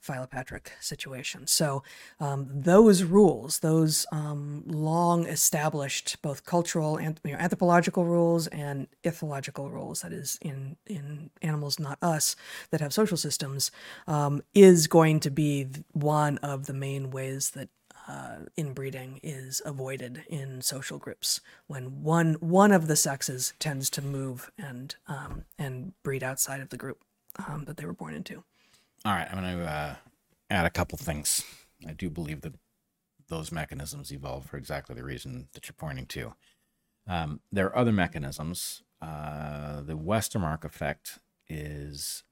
[0.07, 1.47] philopatric situation.
[1.47, 1.83] So
[2.21, 8.89] um, those rules, those um, long established both cultural and you know, anthropological rules and
[9.05, 12.37] ethological rules, that is in in animals not us
[12.71, 13.71] that have social systems,
[14.07, 17.69] um, is going to be one of the main ways that
[18.09, 24.03] uh, inbreeding is avoided in social groups when one one of the sexes tends to
[24.03, 27.05] move and um, and breed outside of the group
[27.47, 28.43] um, that they were born into.
[29.05, 29.95] All right, I'm going to uh,
[30.49, 31.45] add a couple things.
[31.89, 32.55] I do believe that
[33.29, 36.35] those mechanisms evolve for exactly the reason that you're pointing to.
[37.09, 38.83] Um, there are other mechanisms.
[39.01, 42.23] Uh, the Westermarck effect is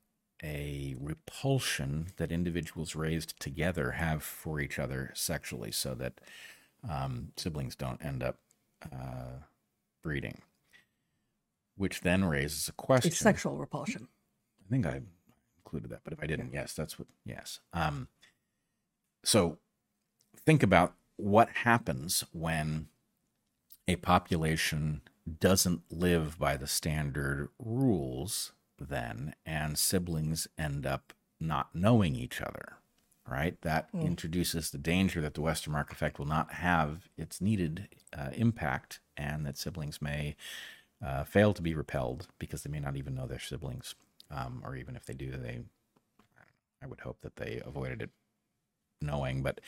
[0.44, 6.20] a repulsion that individuals raised together have for each other sexually, so that
[6.88, 8.36] um, siblings don't end up
[8.92, 9.40] uh,
[10.02, 10.38] breeding.
[11.76, 13.08] Which then raises a question.
[13.08, 14.06] It's sexual repulsion.
[14.64, 15.00] I think I
[15.70, 17.06] included that, but if I didn't, yes, that's what.
[17.24, 17.60] Yes.
[17.72, 18.08] Um,
[19.24, 19.58] so
[20.36, 22.88] think about what happens when
[23.86, 25.02] a population
[25.38, 32.76] doesn't live by the standard rules then and siblings end up not knowing each other
[33.28, 34.06] right that Mm.
[34.06, 39.44] introduces the danger that the westermarck effect will not have its needed uh, impact and
[39.44, 40.34] that siblings may
[41.04, 43.94] uh, fail to be repelled because they may not even know their siblings
[44.30, 45.60] um, or even if they do they
[46.82, 48.10] i would hope that they avoided it
[49.00, 49.60] knowing but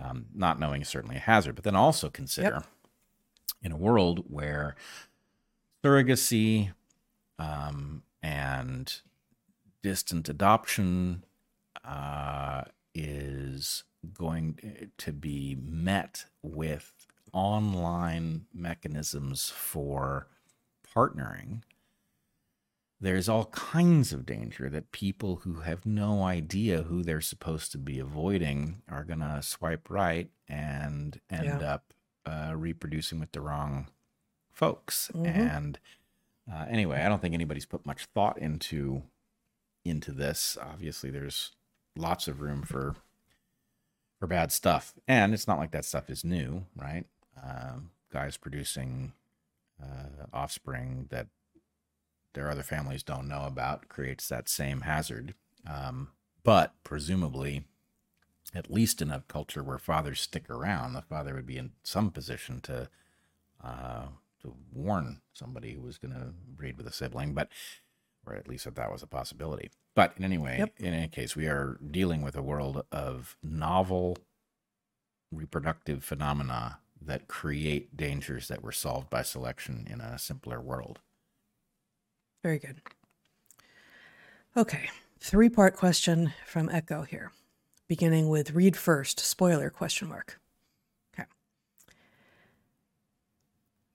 [0.00, 2.62] um, not knowing is certainly a hazard but then also consider
[3.62, 4.74] in a world where
[5.84, 6.72] surrogacy
[7.38, 9.00] um, and
[9.82, 11.24] distant adoption
[11.84, 12.62] uh,
[12.94, 20.26] is going to be met with online mechanisms for
[20.94, 21.62] partnering.
[23.00, 27.78] There's all kinds of danger that people who have no idea who they're supposed to
[27.78, 31.74] be avoiding are going to swipe right and end Yeah.
[31.74, 31.94] up
[32.26, 33.88] uh, reproducing with the wrong
[34.52, 35.10] folks.
[35.14, 35.26] Mhm.
[35.26, 35.78] And
[36.52, 39.02] uh, anyway, I don't think anybody's put much thought into
[39.84, 40.58] into this.
[40.60, 41.52] Obviously, there's
[41.96, 42.96] lots of room for
[44.18, 47.06] for bad stuff, and it's not like that stuff is new, right?
[47.42, 49.14] Um, guys producing
[49.82, 51.28] uh, offspring that
[52.34, 55.34] their other families don't know about creates that same hazard.
[55.68, 56.08] Um,
[56.42, 57.64] but presumably,
[58.54, 62.10] at least in a culture where fathers stick around, the father would be in some
[62.10, 62.88] position to
[63.62, 64.06] uh,
[64.42, 67.50] to warn somebody who was going to breed with a sibling, but
[68.26, 69.70] or at least that that was a possibility.
[69.94, 70.74] But in any way, Yep.
[70.78, 74.16] in any case, we are dealing with a world of novel
[75.30, 81.00] reproductive phenomena that create dangers that were solved by selection in a simpler world.
[82.42, 82.80] Very good.
[84.56, 87.32] Okay, three part question from Echo here,
[87.86, 90.40] beginning with read first, spoiler question mark.
[91.14, 91.28] Okay.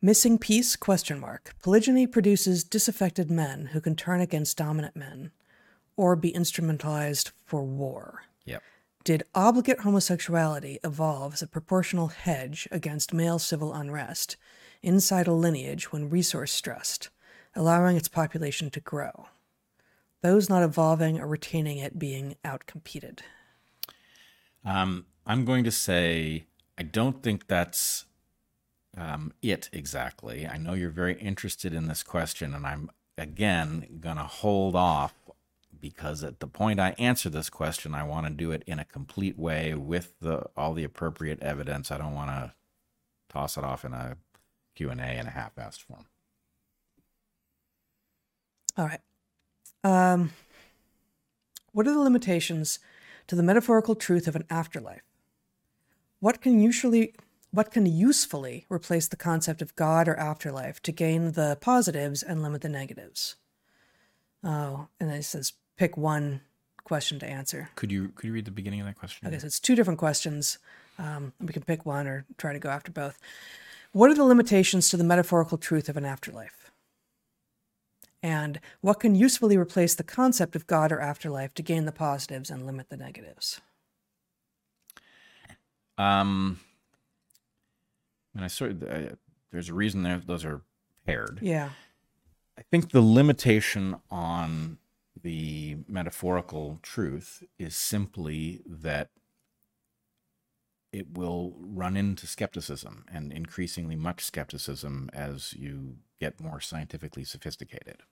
[0.02, 1.56] Missing piece question mark.
[1.62, 5.32] Polygyny produces disaffected men who can turn against dominant men
[5.98, 8.24] or be instrumentalized for war.
[8.46, 8.62] Yep.
[9.04, 14.38] Did obligate homosexuality evolve as a proportional hedge against male civil unrest
[14.82, 17.10] inside a lineage when resource stressed,
[17.56, 19.28] allowing its population to grow?
[20.22, 23.20] Those not evolving or retaining it being outcompeted.
[24.64, 28.06] Um, I'm going to say I don't think that's
[28.98, 30.48] um, it exactly.
[30.48, 35.14] I know you're very interested in this question, and I'm again going to hold off
[35.80, 38.86] because at the point I answer this question, I want to do it in a
[38.86, 41.92] complete way with the all the appropriate evidence.
[41.92, 42.54] I don't want to
[43.30, 44.18] toss it off in a
[44.76, 46.06] Q&A in a half-assed form.
[48.78, 49.02] All right.
[49.84, 50.32] Um,
[51.72, 52.80] what are the limitations
[53.28, 55.04] to the metaphorical truth of an afterlife?
[56.20, 57.14] What can usually
[57.52, 62.44] what can usefully replace the concept of God or afterlife to gain the positives and
[62.44, 63.36] limit the negatives?
[64.44, 66.42] Oh, and then it says pick one
[66.84, 67.70] question to answer.
[67.76, 69.28] Could you could you read the beginning of that question?
[69.28, 70.58] Okay, so it's two different questions.
[70.98, 73.18] Um, we can pick one or try to go after both.
[73.92, 76.65] What are the limitations to the metaphorical truth of an afterlife?
[78.26, 82.50] And what can usefully replace the concept of God or afterlife to gain the positives
[82.50, 83.62] and limit the negatives?
[86.00, 86.60] Um,
[88.34, 89.16] and I sort of, uh,
[89.52, 90.62] there's a reason there those are
[91.06, 91.38] paired.
[91.40, 91.70] Yeah.
[92.58, 94.80] I think the limitation on
[95.22, 99.12] the metaphorical truth is simply that
[100.92, 108.04] it will run into skepticism and increasingly much skepticism as you get more scientifically sophisticated.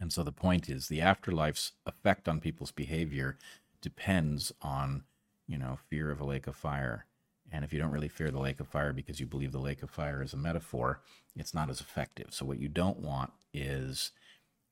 [0.00, 3.38] And so the point is the afterlife's effect on people's behavior
[3.80, 5.04] depends on,
[5.46, 7.06] you know, fear of a lake of fire.
[7.50, 9.82] And if you don't really fear the lake of fire because you believe the lake
[9.82, 11.02] of fire is a metaphor,
[11.36, 12.28] it's not as effective.
[12.30, 14.12] So what you don't want is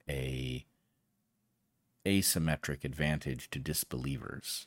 [0.08, 0.64] a
[2.06, 4.66] asymmetric advantage to disbelievers.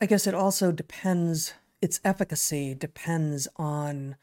[0.00, 4.16] I guess it also depends, its efficacy depends on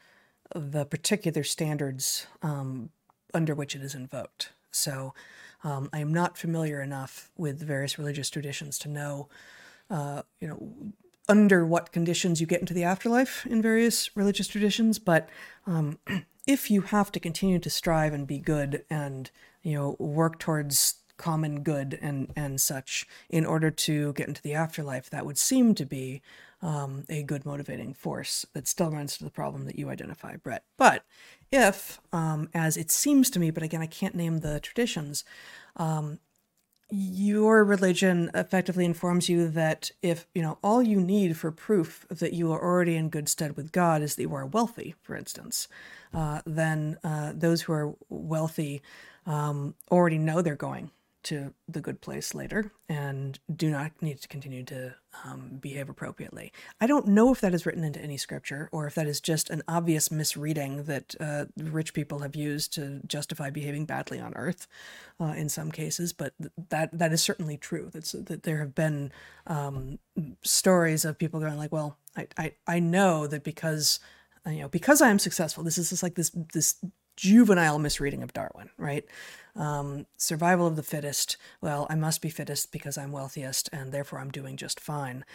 [0.54, 2.90] the particular standards um,
[3.32, 4.52] under which it is invoked.
[4.70, 5.14] So
[5.62, 9.28] um, I am not familiar enough with various religious traditions to know,
[9.90, 10.92] uh, you know,
[11.28, 14.98] under what conditions you get into the afterlife in various religious traditions.
[14.98, 15.28] But
[15.66, 15.98] um,
[16.46, 19.30] if you have to continue to strive and be good and,
[19.62, 24.54] you know, work towards common good and, and such in order to get into the
[24.54, 26.22] afterlife, that would seem to be
[26.62, 30.64] um, a good motivating force that still runs to the problem that you identify, Bret.
[30.76, 31.04] But
[31.50, 35.24] if, um, as it seems to me, but again, I can't name the traditions,
[35.76, 36.18] um,
[36.92, 42.32] your religion effectively informs you that if you know all you need for proof that
[42.32, 45.68] you are already in good stead with God is that you are wealthy, for instance,
[46.12, 48.82] uh, then uh, those who are wealthy
[49.24, 50.90] um, already know they're going
[51.22, 56.52] to the good place later and do not need to continue to um, behave appropriately.
[56.80, 59.50] I don't know if that is written into any scripture or if that is just
[59.50, 64.66] an obvious misreading that uh, rich people have used to justify behaving badly on earth
[65.20, 66.32] uh, in some cases, but
[66.68, 67.90] that that is certainly true.
[67.92, 69.12] That's, that there have been
[69.46, 69.98] um,
[70.42, 74.00] stories of people going like, well, I, I, I know that because
[74.46, 76.76] you know because I am successful, this is just like this this
[77.20, 79.04] juvenile misreading of Darwin, right?
[79.54, 81.36] Um, survival of the fittest.
[81.60, 85.26] Well, I must be fittest because I'm wealthiest, and therefore I'm doing just fine.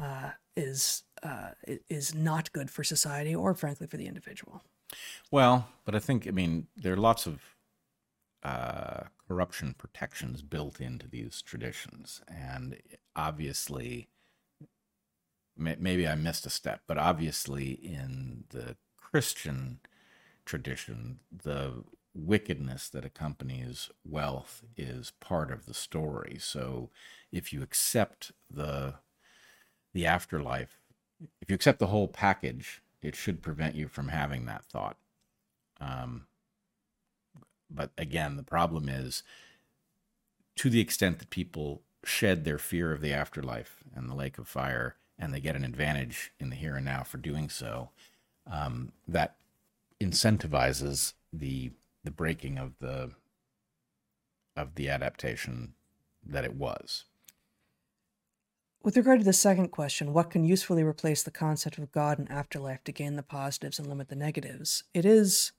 [0.00, 1.50] Uh, is uh,
[1.90, 4.62] is not good for society or, frankly, for the individual.
[5.30, 7.42] Well, but I think I mean there are lots of
[8.42, 12.80] uh, corruption protections built into these traditions, and
[13.14, 14.08] obviously,
[15.58, 19.80] maybe I missed a step, but obviously in the Christian
[20.44, 26.36] tradition, the wickedness that accompanies wealth is part of the story.
[26.38, 26.90] So
[27.32, 28.94] if you accept the
[29.92, 30.80] the afterlife,
[31.40, 34.96] if you accept the whole package, it should prevent you from having that thought.
[35.80, 36.26] Um,
[37.70, 39.22] but again, the problem is
[40.56, 44.48] to the extent that people shed their fear of the afterlife and the lake of
[44.48, 47.90] fire, and they get an advantage in the here and now for doing so,
[48.50, 49.36] um, that
[50.04, 51.72] incentivizes the
[52.04, 53.12] the breaking of the
[54.56, 55.74] of the adaptation
[56.24, 57.04] that it was.
[58.82, 62.30] With regard to the second question, what can usefully replace the concept of God and
[62.30, 64.84] afterlife to gain the positives and limit the negatives?
[64.92, 65.52] It is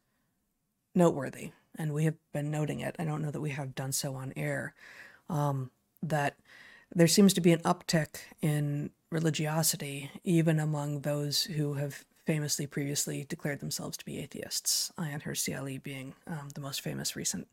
[0.93, 2.95] noteworthy, and we have been noting it.
[2.99, 4.75] I don't know that we have done so on air.
[5.27, 5.71] Um,
[6.03, 6.37] that
[6.93, 13.25] there seems to be an uptick in religiosity, even among those who have famously previously
[13.27, 17.47] declared themselves to be atheists, Ayaan Hirsi Ali being um, the most famous recent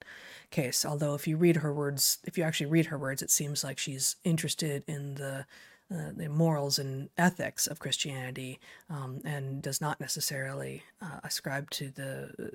[0.50, 0.84] case.
[0.84, 3.78] Although, if you read her words, if you actually read her words, it seems like
[3.78, 5.44] she's interested in the
[5.92, 8.58] uh, the morals and ethics of Christianity
[8.88, 12.52] um, and does not necessarily uh, ascribe to the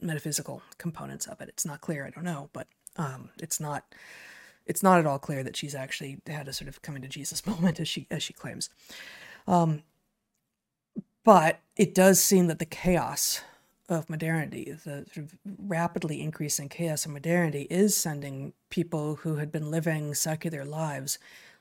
[0.00, 1.50] metaphysical components of it.
[1.50, 2.06] It's not clear.
[2.06, 3.84] I don't know, but um, it's not
[4.64, 7.46] it's not at all clear that she's actually had a sort of coming to Jesus
[7.46, 8.70] moment as she as she claims.
[9.46, 9.82] Um,
[11.26, 13.40] but it does seem that the chaos
[13.88, 19.50] of modernity, the sort of rapidly increasing chaos of modernity, is sending people who had
[19.50, 21.18] been living secular lives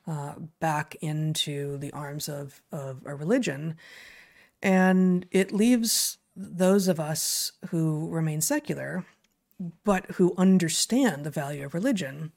[0.08, 3.76] uh, back into the arms of, of a religion.
[4.62, 9.04] And it leaves those of us who remain secular,
[9.84, 12.34] but who understand the value of religion,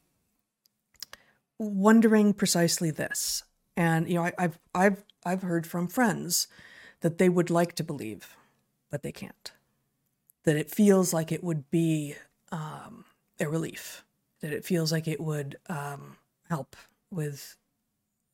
[1.59, 3.43] wondering precisely this.
[3.77, 6.49] And you know, I, I've I've I've heard from friends
[7.01, 8.37] that they would like to believe,
[8.91, 9.53] but they can't.
[10.45, 12.15] That it feels like it would be
[12.51, 13.05] um,
[13.39, 14.05] a relief.
[14.41, 16.17] That it feels like it would um,
[16.49, 16.77] help
[17.11, 17.57] with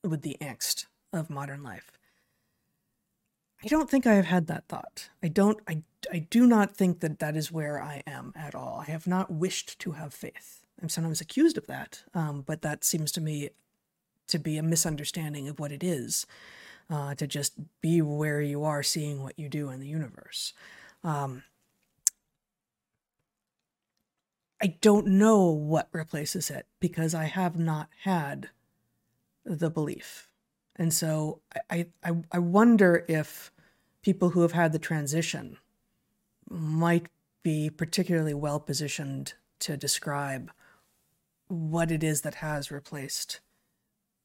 [0.03, 1.91] with the angst of modern life.
[3.65, 5.09] I don't think I have had that thought.
[5.23, 5.59] I don't.
[5.67, 5.83] I.
[6.13, 8.85] I do not think that that is where I am at all.
[8.87, 10.61] I have not wished to have faith.
[10.83, 13.51] I'm sometimes accused of that, um, but that seems to me
[14.27, 16.27] to be a misunderstanding of what it is
[16.91, 20.53] uh, to just be where you are, seeing what you do in the universe.
[21.03, 21.43] Um,
[24.63, 28.51] I don't know what replaces it because I have not had
[29.45, 30.29] the belief.
[30.77, 33.53] And so I, I, I wonder if
[34.03, 35.59] people who have had the transition
[36.49, 37.07] might
[37.43, 40.51] be particularly well positioned to describe
[41.49, 43.41] what it is that has replaced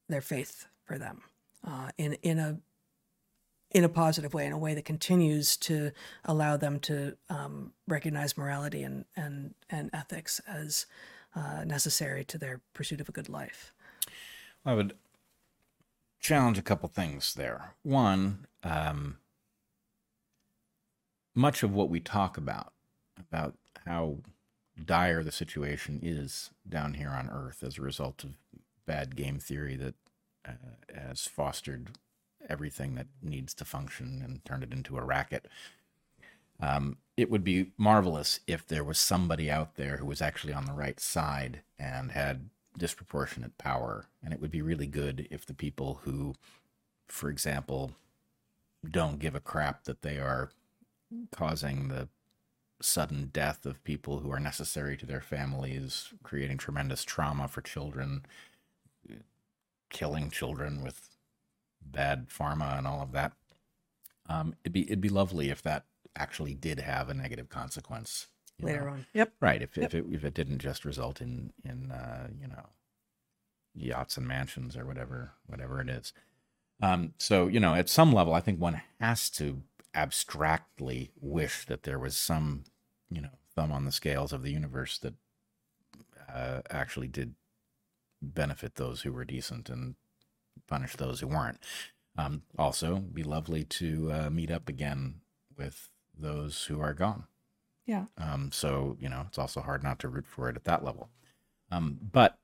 [0.07, 1.21] their faith for them
[1.65, 2.59] uh, in in a
[3.71, 5.91] in a positive way, in a way that continues to
[6.25, 10.85] allow them to um, recognize morality and and and ethics as
[11.35, 13.73] uh, necessary to their pursuit of a good life.
[14.65, 14.95] I would
[16.19, 17.75] challenge a couple things there.
[17.83, 19.17] One, um,
[21.35, 22.73] much of what we talk about
[23.17, 23.55] about
[23.85, 24.17] how
[24.85, 28.31] dire the situation is down here on Earth as a result of
[28.85, 29.95] bad game theory that
[30.93, 31.91] has fostered
[32.47, 35.47] everything that needs to function and turned it into a racket.
[36.59, 40.65] Um, it would be marvelous if there was somebody out there who was actually on
[40.65, 44.05] the right side and had disproportionate power.
[44.23, 46.35] And it would be really good if the people who
[47.09, 47.91] for example,
[48.89, 50.51] don't give a crap that they are
[51.31, 52.07] causing the
[52.81, 58.25] sudden death of people who are necessary to their families, creating tremendous trauma for children,
[59.89, 61.09] killing children with
[61.81, 63.33] bad pharma and all of that.
[64.27, 65.85] Um, it'd be it'd be lovely if that
[66.15, 68.27] actually did have a negative consequence
[68.61, 68.91] later know.
[68.91, 69.05] on.
[69.13, 69.33] Yep.
[69.39, 69.61] Right.
[69.61, 72.65] If if it if it didn't just result in in uh, you know
[73.75, 76.13] yachts and mansions or whatever whatever it is.
[76.81, 79.61] Um, so you know, at some level, I think one has to
[79.95, 82.63] abstractly wish that there was some
[83.09, 85.13] you know thumb on the scales of the universe that
[86.33, 87.33] uh, actually did
[88.21, 89.95] benefit those who were decent and
[90.67, 91.59] punish those who weren't.
[92.17, 95.21] Um, also, be lovely to uh, meet up again
[95.57, 97.25] with those who are gone.
[97.85, 98.05] Yeah.
[98.17, 101.09] Um, so you know, it's also hard not to root for it at that level.
[101.71, 102.37] Um, but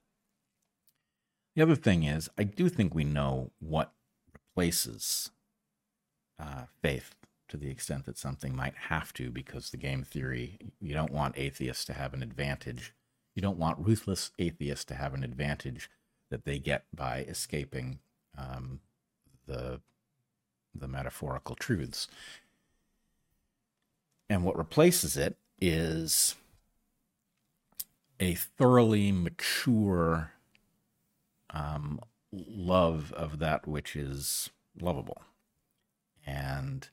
[1.55, 3.93] the other thing is, I do think we know what
[4.34, 5.32] replaces
[6.39, 7.15] uh, faith
[7.47, 11.38] to the extent that something might have to, because the game theory, you don't want
[11.38, 12.93] atheists to have an advantage.
[13.36, 15.89] You don't want ruthless atheists to have an advantage
[16.29, 17.99] that they get by escaping
[18.38, 18.79] um,
[19.45, 19.81] the
[20.73, 22.07] the metaphorical truths.
[24.29, 26.36] And what replaces it is
[28.19, 30.31] a thoroughly mature
[31.51, 35.21] um, love of that which is lovable.
[36.25, 36.89] And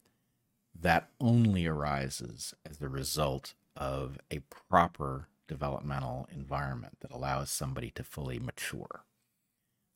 [0.78, 8.02] that only arises as the result of a proper developmental environment that allows somebody to
[8.02, 9.04] fully mature.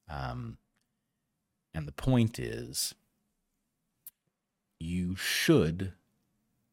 [0.07, 0.59] Um,
[1.73, 2.95] and the point is,
[4.79, 5.93] you should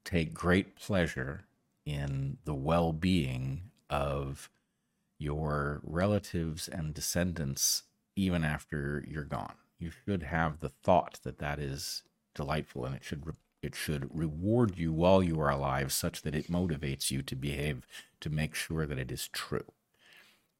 [0.03, 1.45] take great pleasure
[1.85, 4.49] in the well being of
[5.17, 7.83] your relatives and descendants
[8.17, 9.55] even after you're gone.
[9.79, 12.03] You should have the thought that that is
[12.35, 13.33] delightful and it should re-
[13.63, 17.87] it should reward you while you are alive such that it motivates you to behave
[18.19, 19.71] to make sure that it is true.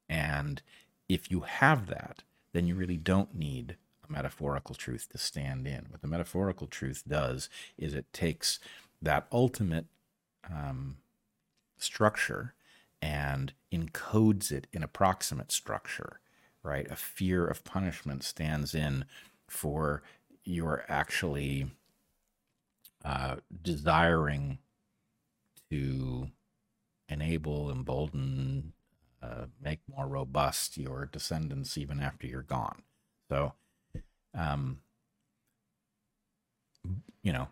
[0.08, 0.62] And
[1.10, 2.24] if you have that,
[2.54, 3.76] then you really don't need
[4.08, 5.88] a metaphorical truth to stand in.
[5.90, 8.60] What the metaphorical truth does is it takes
[9.02, 9.86] that ultimate
[10.50, 10.98] um,
[11.78, 12.54] structure
[13.02, 16.20] and encodes it in approximate structure,
[16.64, 16.90] right?
[16.90, 19.06] A fear of punishment stands in
[19.48, 20.04] for
[20.46, 21.68] you're actually
[23.04, 24.60] uh, desiring
[25.70, 26.28] to
[27.10, 28.74] enable, embolden,
[29.22, 32.84] uh, make more robust your descendants even after you're gone.
[33.30, 33.54] So,
[34.34, 34.80] um,
[37.22, 37.48] you know,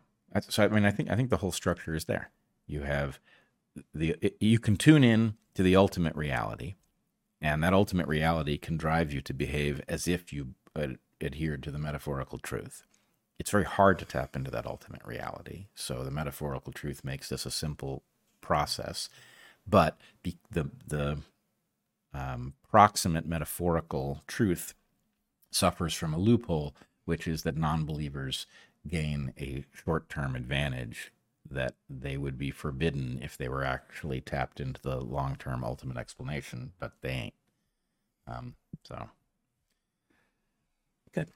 [0.47, 2.32] so I mean, I think I think the whole structure is there.
[2.68, 3.20] You have
[3.93, 6.76] the you can tune in to the ultimate reality,
[7.41, 10.56] and that ultimate reality can drive you to behave as if you
[11.22, 12.84] adhered to the metaphorical truth.
[13.40, 15.66] It's very hard to tap into that ultimate reality.
[15.74, 18.04] So the metaphorical truth makes this a simple
[18.42, 19.10] process,
[19.68, 21.18] but the the, the
[22.14, 24.74] um, proximate metaphorical truth
[25.52, 26.76] suffers from a loophole,
[27.06, 28.46] which is that non-believers
[28.88, 31.12] gain a short-term advantage
[31.50, 36.72] that they would be forbidden if they were actually tapped into the long-term ultimate explanation,
[36.80, 37.34] but they ain't.
[38.28, 39.10] Um, so
[41.14, 41.32] good.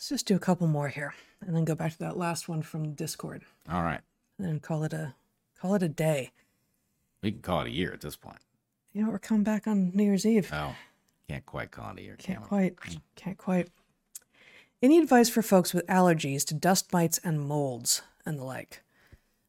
[0.00, 2.62] Let's just do a couple more here, and then go back to that last one
[2.62, 3.42] from Discord.
[3.70, 4.00] All right,
[4.38, 5.14] and then call it a
[5.60, 6.30] call it a day.
[7.22, 8.38] We can call it a year at this point.
[8.94, 10.48] You know, we're coming back on New Year's Eve.
[10.54, 10.74] Oh,
[11.28, 12.16] can't quite call it a year.
[12.18, 12.76] Can't quite.
[13.14, 13.68] Can't quite.
[14.82, 18.82] Any advice for folks with allergies to dust mites and molds and the like?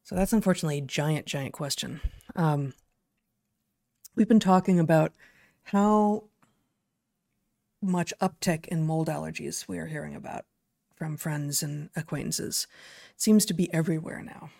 [0.02, 2.02] So that's unfortunately a giant, giant question.
[2.36, 2.74] Um,
[4.14, 5.14] we've been talking about
[5.62, 6.24] how
[7.82, 10.44] much uptick in mold allergies we are hearing about
[10.94, 12.66] from friends and acquaintances.
[13.14, 14.50] It seems to be everywhere now.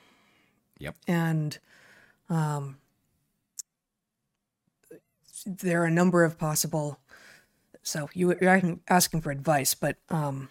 [0.79, 0.97] Yep.
[1.07, 1.59] And
[2.29, 2.79] um,
[5.47, 6.99] there are a number of possible.
[7.83, 10.49] So you, you're asking for advice, but um,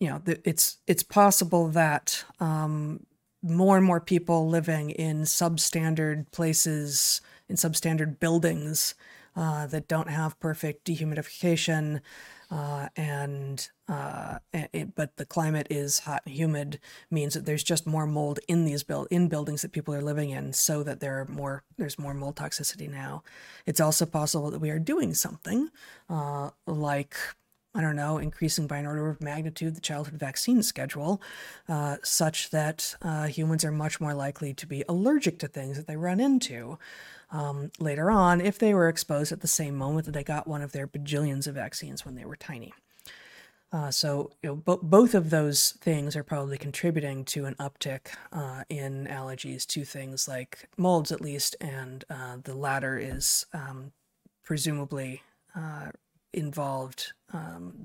[0.00, 3.06] you know, it's it's possible that um,
[3.42, 8.94] more and more people living in substandard places, in substandard buildings
[9.36, 12.00] uh, that don't have perfect dehumidification,
[12.50, 17.86] uh, and uh, it, but the climate is hot and humid means that there's just
[17.86, 21.20] more mold in these build in buildings that people are living in, so that there
[21.20, 23.22] are more there's more mold toxicity now.
[23.66, 25.70] It's also possible that we are doing something
[26.08, 27.16] uh, like
[27.72, 31.22] I don't know, increasing by an order of magnitude the childhood vaccine schedule,
[31.68, 35.86] uh, such that uh, humans are much more likely to be allergic to things that
[35.86, 36.78] they run into
[37.30, 40.62] um, later on if they were exposed at the same moment that they got one
[40.62, 42.72] of their bajillions of vaccines when they were tiny.
[43.72, 48.08] Uh, so you know, bo- both of those things are probably contributing to an uptick
[48.32, 53.92] uh, in allergies to things like molds, at least, and uh, the latter is um,
[54.42, 55.22] presumably
[55.54, 55.90] uh,
[56.32, 57.84] involved um,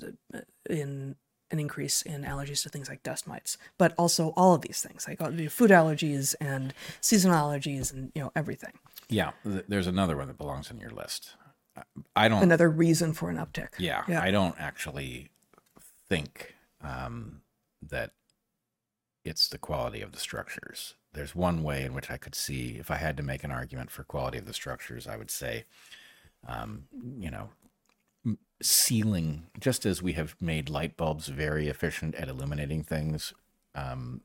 [0.68, 1.16] in
[1.52, 5.08] an increase in allergies to things like dust mites, but also all of these things
[5.08, 8.74] like uh, food allergies and seasonal allergies and you know everything.
[9.10, 11.36] Yeah, th- there's another one that belongs on your list.
[12.16, 12.42] I don't.
[12.42, 13.70] Another reason for an uptick.
[13.78, 14.22] Yeah, Yeah.
[14.22, 15.30] I don't actually
[16.08, 17.42] think um,
[17.82, 18.12] that
[19.26, 20.96] it's the quality of the structures.
[21.14, 23.90] There's one way in which I could see, if I had to make an argument
[23.92, 25.66] for quality of the structures, I would say,
[26.48, 26.84] um,
[27.20, 27.50] you know,
[28.62, 33.34] sealing, just as we have made light bulbs very efficient at illuminating things
[33.74, 34.22] um,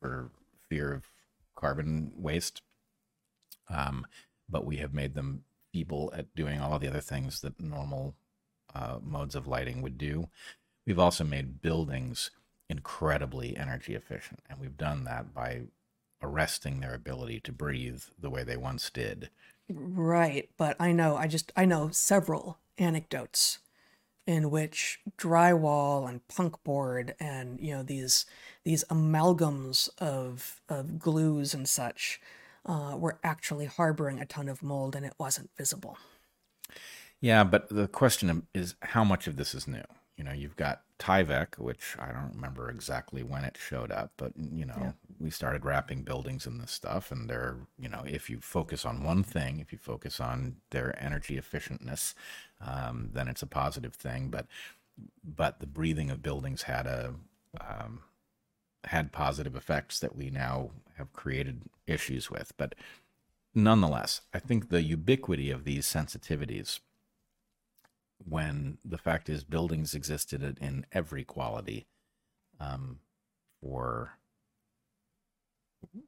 [0.00, 0.30] for
[0.68, 1.06] fear of
[1.54, 2.62] carbon waste,
[3.68, 4.06] um,
[4.48, 8.14] but we have made them feeble at doing all the other things that normal
[8.74, 10.28] uh, modes of lighting would do.
[10.86, 12.30] We've also made buildings
[12.68, 15.62] incredibly energy efficient, and we've done that by
[16.22, 19.30] arresting their ability to breathe the way they once did.
[19.68, 23.58] Right, but I know I just I know several anecdotes
[24.26, 28.24] in which drywall and punk board and you know these
[28.64, 32.20] these amalgams of of glues and such
[32.64, 35.96] uh, were actually harboring a ton of mold and it wasn't visible.
[37.20, 39.84] Yeah, but the question is how much of this is new?
[40.16, 44.32] You know, you've got Tyvek, which I don't remember exactly when it showed up, but
[44.36, 44.92] you know, Yeah.
[45.18, 49.02] we started wrapping buildings in this stuff, and they're, you know, if you focus on
[49.04, 52.14] one thing, if you focus on their energy efficientness,
[52.60, 54.28] um, then it's a positive thing.
[54.28, 54.46] But
[55.24, 57.14] but the breathing of buildings had a
[57.60, 58.02] um,
[58.84, 60.70] had positive effects that we now
[61.02, 62.52] have created issues with.
[62.56, 62.74] But
[63.54, 66.80] nonetheless, I think the ubiquity of these sensitivities
[68.24, 71.86] when the fact is buildings existed in every quality
[72.60, 73.00] um,
[73.60, 74.12] for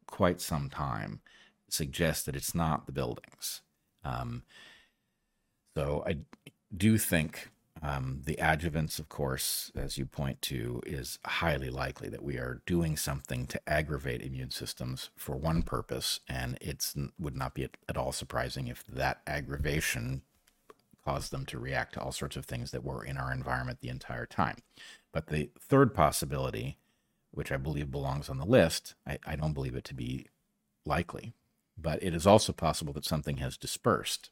[0.07, 1.21] quite some time
[1.69, 3.63] suggests that it's not the buildings.
[4.05, 4.45] Um,
[5.77, 6.19] so I
[6.77, 7.51] do think
[7.85, 12.63] um, the adjuvants, of course, as you point to, is highly likely that we are
[12.65, 17.97] doing something to aggravate immune systems for one purpose, and it would not be at,
[17.99, 20.23] all surprising if that aggravation
[21.05, 23.91] caused them to react to all sorts of things that were in our environment the
[23.91, 24.57] entire time.
[25.13, 26.79] But the third possibility,
[27.33, 30.29] which I believe belongs on the list, I, I don't believe it to be
[30.87, 31.35] likely,
[31.77, 34.31] but it is also possible that something has dispersed.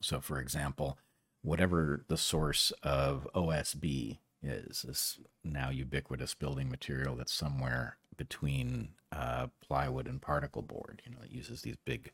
[0.00, 0.96] So, for example,
[1.42, 9.46] whatever the source of OSB is, this now ubiquitous building material that's somewhere between uh,
[9.66, 12.12] plywood and particle board, you know, it uses these big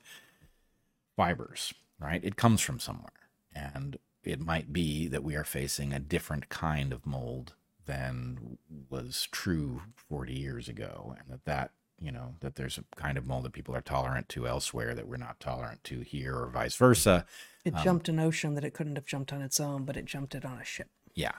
[1.17, 2.25] fibers, right?
[2.25, 3.11] It comes from somewhere.
[3.55, 7.55] And it might be that we are facing a different kind of mold
[7.87, 8.59] than
[8.91, 11.17] was true 40 years ago.
[11.19, 11.71] And that that,
[12.01, 15.09] you know, that there's a kind of mold that people are tolerant to elsewhere that
[15.09, 17.25] we're not tolerant to here or vice versa.
[17.65, 20.35] It jumped an ocean that it couldn't have jumped on its own, but it jumped
[20.35, 20.89] it on a ship.
[21.15, 21.33] Yeah.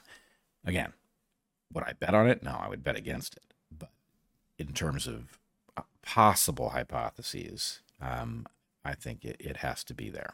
[0.66, 0.93] Again,
[1.74, 2.43] would I bet on it?
[2.43, 3.43] No, I would bet against it.
[3.78, 3.89] But
[4.58, 5.39] in terms of
[5.78, 8.45] uh, possible hypotheses, um,
[8.84, 10.34] I think it, it has to be there.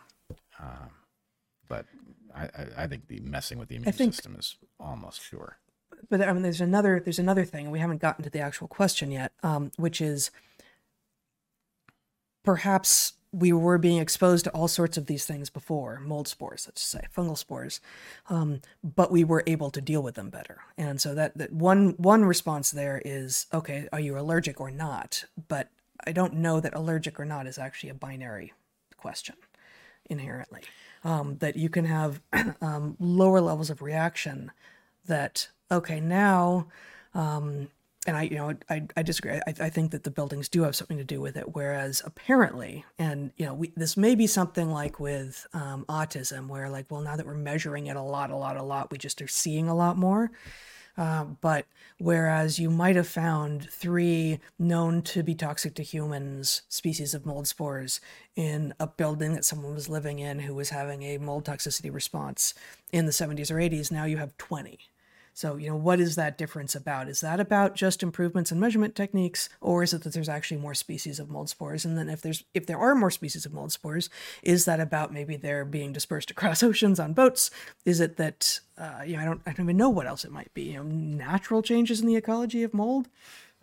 [0.59, 0.91] Um,
[1.67, 1.85] but
[2.35, 5.57] I, I, I think the messing with the immune think- system is almost sure.
[6.09, 8.67] But I mean, there's another there's another thing, and we haven't gotten to the actual
[8.67, 10.31] question yet, um, which is
[12.43, 16.81] perhaps we were being exposed to all sorts of these things before, mold spores, let's
[16.81, 17.81] just say, fungal spores,
[18.29, 20.59] um, but we were able to deal with them better.
[20.77, 25.25] And so that, that one one response there is, okay, are you allergic or not?
[25.47, 25.69] But
[26.05, 28.53] I don't know that allergic or not is actually a binary
[28.97, 29.35] question
[30.05, 30.61] inherently.
[31.03, 32.21] Um, that you can have
[32.61, 34.51] um, lower levels of reaction
[35.05, 36.67] that okay now
[37.13, 37.67] um,
[38.05, 39.31] and I, you know, I, I disagree.
[39.31, 41.55] I, I think that the buildings do have something to do with it.
[41.55, 46.69] Whereas apparently, and you know, we, this may be something like with um, autism, where
[46.69, 49.21] like, well, now that we're measuring it a lot, a lot, a lot, we just
[49.21, 50.31] are seeing a lot more.
[50.95, 51.65] Uh, but
[51.97, 57.47] whereas you might have found three known to be toxic to humans species of mold
[57.47, 57.99] spores
[58.35, 62.53] in a building that someone was living in who was having a mold toxicity response
[62.91, 64.77] in the 70s or 80s, now you have 20.
[65.33, 67.09] So, you know, what is that difference about?
[67.09, 70.75] Is that about just improvements in measurement techniques, or is it that there's actually more
[70.75, 71.85] species of mold spores?
[71.85, 74.09] And then if there's if there are more species of mold spores,
[74.43, 77.49] is that about maybe they're being dispersed across oceans on boats?
[77.83, 80.31] Is it that uh, you know, I don't I don't even know what else it
[80.31, 80.63] might be.
[80.63, 83.09] You know, natural changes in the ecology of mold?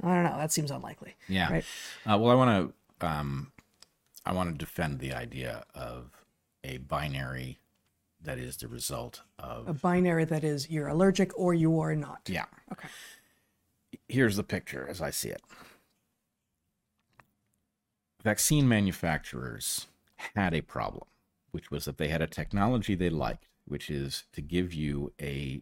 [0.03, 0.39] I don't know.
[0.39, 1.15] That seems unlikely.
[1.29, 1.53] Yeah.
[1.53, 1.65] Right.
[2.05, 3.53] Uh, well, I want to um,
[4.27, 6.11] I want to defend the idea of
[6.65, 7.60] a binary
[8.23, 12.21] that is the result of A binary that is you're allergic or you are not.
[12.27, 12.45] yeah.
[12.73, 12.89] Okay.
[14.09, 15.43] Here's the picture as I see it.
[18.23, 19.87] Vaccine manufacturers
[20.35, 21.07] had a problem,
[21.53, 25.61] which was that they had a technology they liked, which is to give you a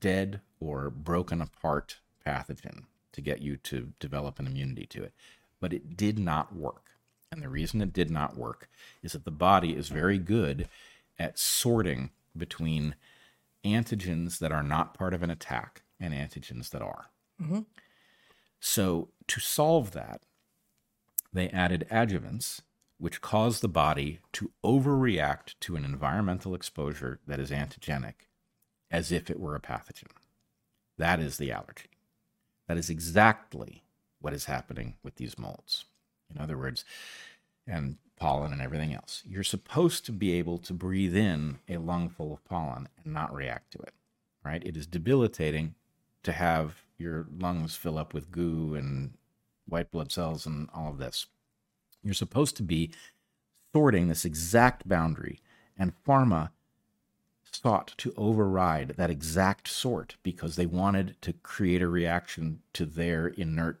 [0.00, 5.12] dead or broken apart pathogen to get you to develop an immunity to it.
[5.60, 6.86] But it did not work.
[7.30, 8.68] And the reason it did not work
[9.02, 10.68] is that the body is very good
[11.20, 12.96] at sorting between
[13.64, 17.10] antigens that are not part of an attack and antigens that are.
[17.40, 17.60] Mm-hmm.
[18.58, 20.22] So, to solve that,
[21.32, 22.62] they added adjuvants,
[22.98, 28.26] which cause the body to overreact to an environmental exposure that is antigenic
[28.90, 30.10] as if it were a pathogen.
[30.98, 31.90] That is the allergy.
[32.66, 33.84] That is exactly
[34.20, 35.84] what is happening with these molds.
[36.34, 36.84] In other words,
[37.70, 39.22] and pollen and everything else.
[39.26, 43.34] You're supposed to be able to breathe in a lung full of pollen and not
[43.34, 43.94] react to it,
[44.44, 44.62] right?
[44.64, 45.74] It is debilitating
[46.22, 49.14] to have your lungs fill up with goo and
[49.66, 51.26] white blood cells and all of this.
[52.02, 52.90] You're supposed to be
[53.72, 55.40] sorting this exact boundary,
[55.78, 56.50] and pharma
[57.52, 63.28] sought to override that exact sort because they wanted to create a reaction to their
[63.28, 63.80] inert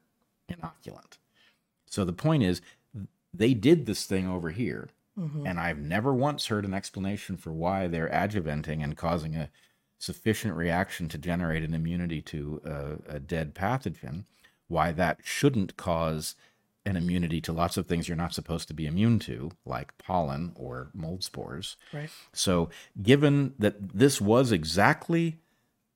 [0.50, 1.18] inoculant.
[1.86, 2.62] So the point is,
[3.32, 5.46] they did this thing over here, mm-hmm.
[5.46, 9.50] and I've never once heard an explanation for why they're adjuvanting and causing a
[9.98, 14.24] sufficient reaction to generate an immunity to a, a dead pathogen,
[14.68, 16.34] why that shouldn't cause
[16.86, 20.52] an immunity to lots of things you're not supposed to be immune to, like pollen
[20.56, 21.76] or mold spores.
[21.92, 22.10] Right.
[22.32, 22.70] So,
[23.00, 25.38] given that this was exactly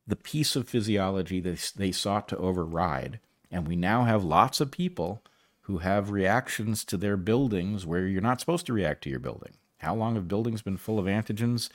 [0.06, 3.20] the piece of physiology that they sought to override,
[3.50, 5.22] and we now have lots of people
[5.64, 9.54] who have reactions to their buildings where you're not supposed to react to your building.
[9.78, 11.70] How long have buildings been full of antigens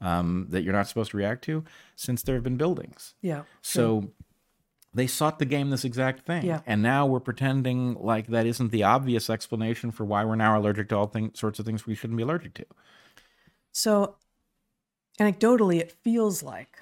[0.00, 1.64] um, that you're not supposed to react to?
[1.96, 3.14] Since there have been buildings.
[3.22, 3.42] Yeah.
[3.62, 4.10] So
[4.92, 6.44] they sought to game this exact thing.
[6.44, 6.60] Yeah.
[6.66, 10.90] And now we're pretending like that isn't the obvious explanation for why we're now allergic
[10.90, 12.66] to all thing, sorts of things we shouldn't be allergic to.
[13.72, 14.16] So,
[15.18, 16.76] anecdotally, it feels like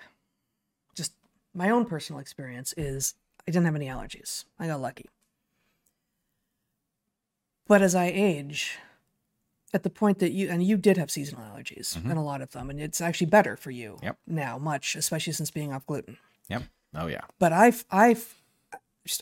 [0.97, 1.13] just
[1.55, 3.15] my own personal experience is
[3.47, 4.45] I didn't have any allergies.
[4.59, 5.07] I got lucky.
[7.69, 8.79] But as I age,
[9.75, 12.51] at the point that you and you did have seasonal allergies and a lot of
[12.53, 14.07] them, and it's actually better for you Mm-hmm.
[14.07, 14.19] Yep.
[14.27, 16.17] now, much, especially since being off gluten.
[16.49, 16.63] Yep.
[16.95, 17.21] Oh, yeah.
[17.39, 18.35] But I've I've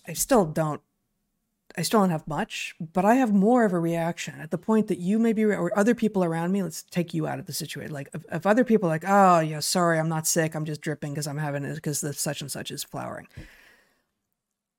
[0.06, 0.80] I still don't
[1.76, 4.86] I still don't have much, but I have more of a reaction at the point
[4.86, 6.62] that you maybe or other people around me.
[6.62, 7.92] Let's take you out of the situation.
[7.92, 10.54] Like if, if other people are like, oh yeah, sorry, I'm not sick.
[10.54, 13.26] I'm just dripping because I'm having it because the such and such is flowering.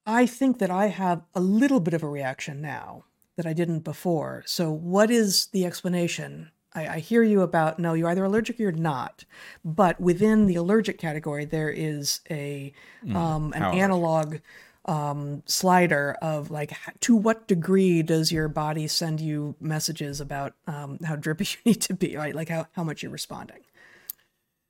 [0.05, 3.03] I think that I have a little bit of a reaction now
[3.37, 4.43] that I didn't before.
[4.45, 6.51] So what is the explanation?
[6.73, 9.23] I, I hear you about no, you're either allergic or you're not.
[9.63, 12.73] But within the allergic category, there is a
[13.13, 14.37] um, an analog
[14.85, 20.97] um, slider of like to what degree does your body send you messages about um,
[21.03, 22.35] how drippy you need to be, right?
[22.35, 23.59] Like how, how much you're responding.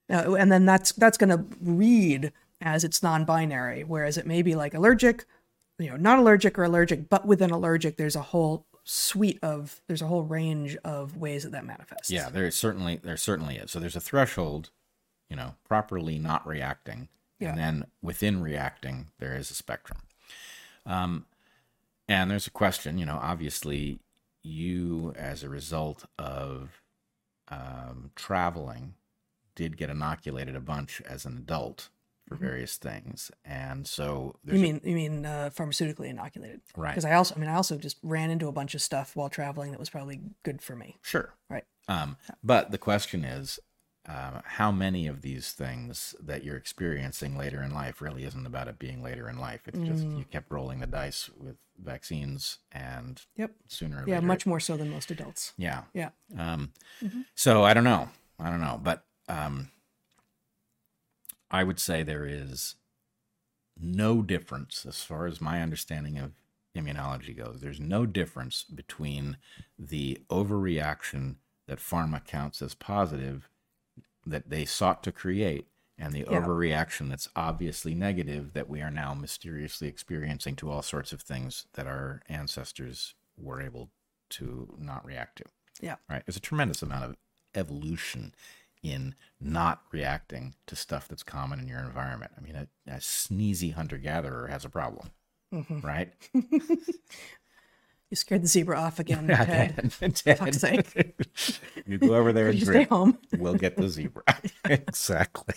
[0.09, 4.55] Uh, and then that's that's going to read as it's non-binary, whereas it may be
[4.55, 5.25] like allergic,
[5.79, 10.01] you know, not allergic or allergic, but within allergic, there's a whole suite of there's
[10.01, 12.09] a whole range of ways that that manifests.
[12.09, 13.71] Yeah, there certainly there certainly is.
[13.71, 14.71] So there's a threshold,
[15.29, 17.09] you know, properly not reacting,
[17.39, 17.49] Yeah.
[17.49, 19.99] and then within reacting there is a spectrum.
[20.85, 21.25] Um,
[22.07, 23.99] and there's a question, you know, obviously
[24.41, 26.81] you as a result of
[27.49, 28.93] um, traveling
[29.55, 31.89] did get inoculated a bunch as an adult
[32.27, 36.61] for various things, and so You mean you mean uh, pharmaceutically inoculated?
[36.75, 36.91] Right.
[36.91, 39.29] Because I also I mean I also just ran into a bunch of stuff while
[39.29, 40.97] traveling that was probably good for me.
[41.01, 41.33] Sure.
[41.49, 41.63] Right.
[41.87, 43.59] Um, but the question is,
[44.05, 48.67] um, how many of these things that you're experiencing later in life really isn't about
[48.67, 49.61] it being later in life?
[49.67, 50.17] It's just Mm.
[50.19, 53.51] you kept rolling the dice with vaccines, and Yep.
[53.67, 55.53] sooner or Yeah, later, much more so than most adults.
[55.57, 55.83] yeah.
[55.93, 56.09] Yeah.
[56.37, 56.73] Um,
[57.35, 58.09] So I don't know.
[58.39, 59.71] I don't know, but um,
[61.49, 62.75] I would say there is
[63.79, 66.33] no difference as far as my understanding of
[66.75, 67.59] immunology goes.
[67.61, 69.37] There's no difference between
[69.77, 71.35] the overreaction
[71.67, 73.49] that pharma counts as positive
[74.25, 75.67] that they sought to create
[75.97, 76.25] and the Yeah.
[76.41, 81.65] overreaction that's obviously negative that we are now mysteriously experiencing to all sorts of things
[81.73, 83.89] that our ancestors were able
[84.29, 85.45] to not react to
[85.81, 85.95] Yeah.
[86.09, 86.23] right?
[86.25, 87.17] There's a tremendous amount of
[87.55, 88.35] evolution
[88.83, 92.31] in not reacting to stuff that's common in your environment.
[92.37, 95.09] I mean, a, a sneezy hunter gatherer has a problem,
[95.83, 96.11] right?
[98.09, 99.91] You scared the zebra off again, Ted.
[100.15, 101.13] Ted, fuck's sake.
[101.85, 103.17] you go over there and stay home.
[103.37, 104.23] We'll get the zebra.
[104.63, 105.55] exactly.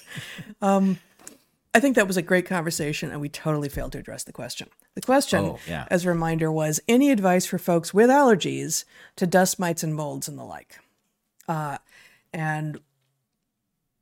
[1.73, 4.69] I think that was a great conversation, and we totally failed to address the question.
[4.97, 5.87] The question, Oh, yeah.
[5.93, 10.27] as a reminder, was any advice for folks with allergies to dust mites and molds
[10.27, 10.81] and the like?
[11.47, 11.79] Uh,
[12.33, 12.81] and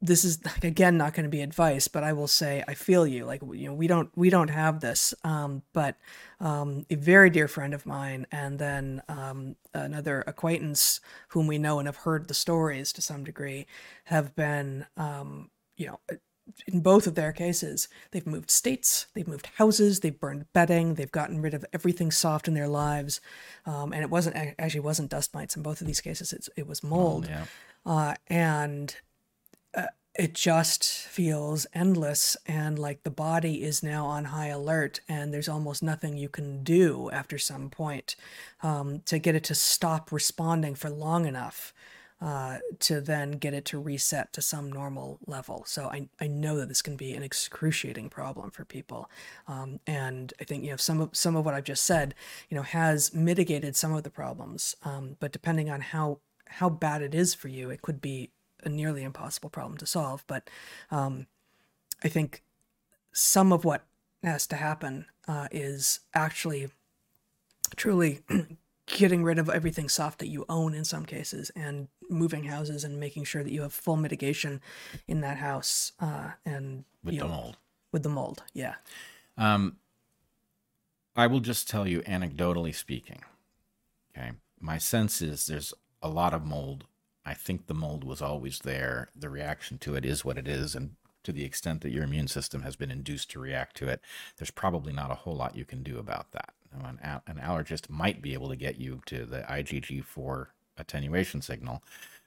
[0.01, 3.24] this is again not going to be advice, but I will say I feel you.
[3.24, 5.96] Like you know, we don't we don't have this, um, but
[6.40, 11.78] um, a very dear friend of mine, and then um, another acquaintance whom we know
[11.78, 13.66] and have heard the stories to some degree,
[14.05, 15.99] have been um, you know
[16.66, 21.12] in both of their cases, they've moved states, they've moved houses, they've burned bedding, they've
[21.12, 23.20] gotten rid of everything soft in their lives,
[23.66, 26.32] um, and it wasn't actually wasn't dust mites in both of these cases.
[26.32, 27.44] It's, it was mold, Yeah.
[27.84, 29.07] uh, and uh,
[30.19, 35.49] it just feels endless, and like the body is now on high alert, and there's
[35.49, 38.16] almost nothing you can do after some point
[38.62, 41.73] um, to get it to stop responding for long enough
[42.21, 45.62] uh, to then get it to reset to some normal level.
[45.66, 49.09] So I, I know that this can be an excruciating problem for people.
[49.47, 52.16] Um, and I think, you know, some of, some of what I've just said,
[52.49, 54.75] you know, has mitigated some of the problems.
[54.85, 58.31] Um, but depending on how, how bad it is for you, it could be
[58.64, 60.24] a nearly impossible problem to solve.
[60.26, 60.48] But
[60.90, 61.26] um,
[62.04, 62.42] I think
[63.12, 63.84] some of what
[64.22, 66.68] has to happen uh, is actually
[67.76, 68.20] truly
[68.86, 72.98] getting rid of everything soft that you own in some cases and moving houses and
[72.98, 74.61] making sure that you have full mitigation
[75.06, 77.56] in that house uh, and With the know, mold.
[77.92, 78.76] with the mold yeah
[79.36, 79.76] Um,
[81.14, 83.22] I will just tell you, anecdotally speaking,
[84.16, 84.30] okay,
[84.61, 86.84] my sense is there's a lot of mold.
[87.29, 89.11] I think the mold was always there.
[89.14, 90.74] The reaction to it is what it is.
[90.74, 90.93] And
[91.24, 94.01] to the extent that your immune system has been induced to react to it,
[94.39, 96.55] there's probably not a whole lot you can do about that.
[96.72, 100.47] An, an allergist might be able to get you to the IgG4
[100.79, 101.83] attenuation signal,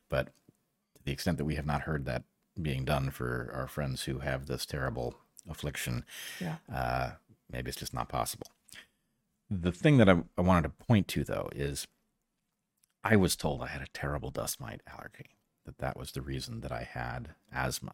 [0.08, 2.24] but to the extent that we have not heard that
[2.62, 5.16] being done for our friends who have this terrible
[5.50, 6.06] affliction,
[6.40, 7.12] yeah uh,
[7.52, 8.48] maybe it's just not possible.
[9.50, 11.88] The thing that I, I wanted to point to, though, is
[13.04, 15.32] I was told I had a terrible dust mite allergy,
[15.66, 17.94] that that was the reason that I had asthma.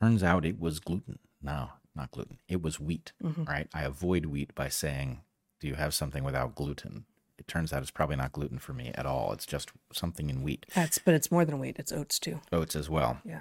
[0.00, 1.18] Turns out it was gluten.
[1.40, 2.38] No, not gluten.
[2.48, 3.68] It was wheat, right?
[3.72, 5.20] I avoid wheat by saying,
[5.60, 7.04] Do you have something without gluten?
[7.38, 9.32] It turns out it's probably not gluten for me at all.
[9.32, 10.66] It's just something in wheat.
[10.74, 13.20] that's but it's more than wheat it's oats too Oats as well.
[13.24, 13.40] yeah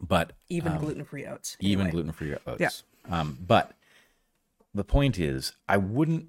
[0.00, 2.82] But even gluten-free oats even gluten-free oats.
[3.08, 3.72] Um, but
[4.74, 6.28] the point is, I wouldn't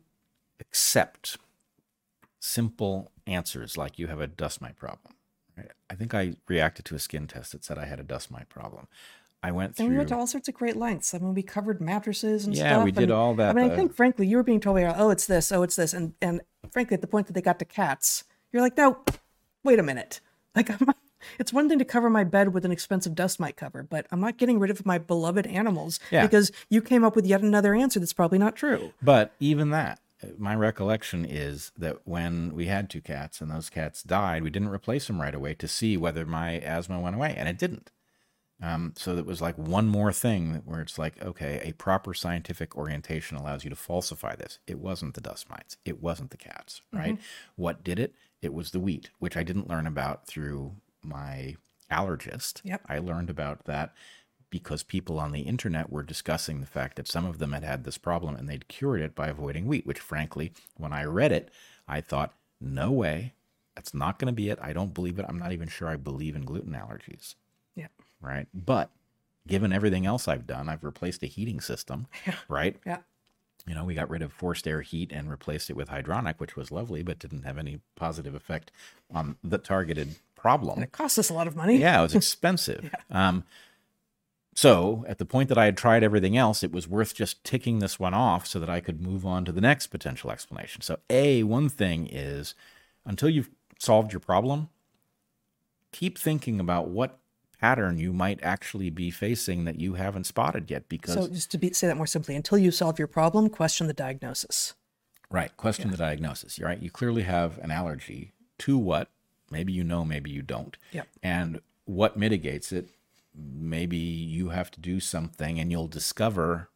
[0.60, 1.38] accept
[2.42, 5.14] simple answers like you have a dust mite problem.
[5.58, 5.72] Right?
[5.90, 8.50] I think I reacted to a skin test that said I had a dust mite
[8.50, 8.88] problem.
[9.44, 9.88] I went and through.
[9.90, 11.14] we went to all sorts of great lengths.
[11.14, 12.84] I mean, we covered mattresses and Yeah, stuff.
[12.84, 15.10] we did and- all that, I mean, I think, frankly, you were being told, oh,
[15.10, 17.66] it's this, oh, it's this, and and frankly, at the point that they got to
[17.66, 19.00] cats, you're like, no,
[19.64, 20.20] wait a minute.
[20.54, 20.86] Like, I'm,
[21.40, 24.20] it's one thing to cover my bed with an expensive dust mite cover, but I'm
[24.20, 26.24] not getting rid of my beloved animals Yeah.
[26.24, 28.92] because you came up with yet another answer that's probably not true.
[29.02, 30.02] But even that, uh,
[30.38, 34.70] my recollection is that when we had two cats and those cats died, we didn't
[34.70, 37.92] replace them right away to see whether my asthma went away, and it didn't.
[38.62, 42.78] Um, so it was like one more thing where it's like, okay, a proper scientific
[42.78, 44.60] orientation allows you to falsify this.
[44.68, 45.78] It wasn't the dust mites.
[45.84, 47.18] It wasn't the cats, right?
[47.56, 48.14] What did it?
[48.42, 51.56] It was the wheat, which I didn't learn about through my
[51.92, 52.62] allergist.
[52.64, 52.82] Yep.
[52.88, 53.94] I learned about that
[54.52, 57.84] because people on the internet were discussing the fact that some of them had had
[57.84, 61.50] this problem and they'd cured it by avoiding wheat, which frankly, when I read it,
[61.88, 63.34] I thought, no way.
[63.76, 64.60] That's not going to be it.
[64.62, 65.26] I don't believe it.
[65.28, 67.34] I'm not even sure I believe in gluten allergies
[67.76, 67.88] Yeah.
[68.20, 68.48] right?
[68.54, 68.92] But
[69.48, 72.36] given everything else I've done, I've replaced a heating system, yeah.
[72.48, 72.76] right?
[72.86, 72.98] Yeah.
[73.66, 76.56] You know, we got rid of forced air heat and replaced it with hydronic, which
[76.56, 78.72] was lovely, but didn't have any positive effect
[79.14, 80.76] on the targeted problem.
[80.76, 81.78] And It cost us a lot of money.
[81.78, 82.94] Yeah, it was expensive.
[83.12, 83.44] Um,
[84.54, 87.80] so at the point that I had tried everything else, it was worth just ticking
[87.80, 90.82] this one off so that I could move on to the next potential explanation.
[90.82, 92.54] So, A, one thing is
[93.06, 93.50] until you've
[93.80, 94.70] solved your problem,
[95.92, 97.20] keep thinking about what
[97.60, 101.58] pattern you might actually be facing that you haven't spotted yet because So just to
[101.58, 104.74] be, say that more simply, until you solve your problem, question the diagnosis.
[105.30, 105.56] Right.
[105.56, 106.58] Question the diagnosis.
[106.58, 106.82] You're right.
[106.82, 109.10] You clearly have an allergy to what?
[109.50, 110.76] Maybe you know, maybe you don't.
[110.92, 111.08] Yep.
[111.24, 112.90] And what mitigates it?
[113.36, 116.70] Maybe you have to do something and you'll discover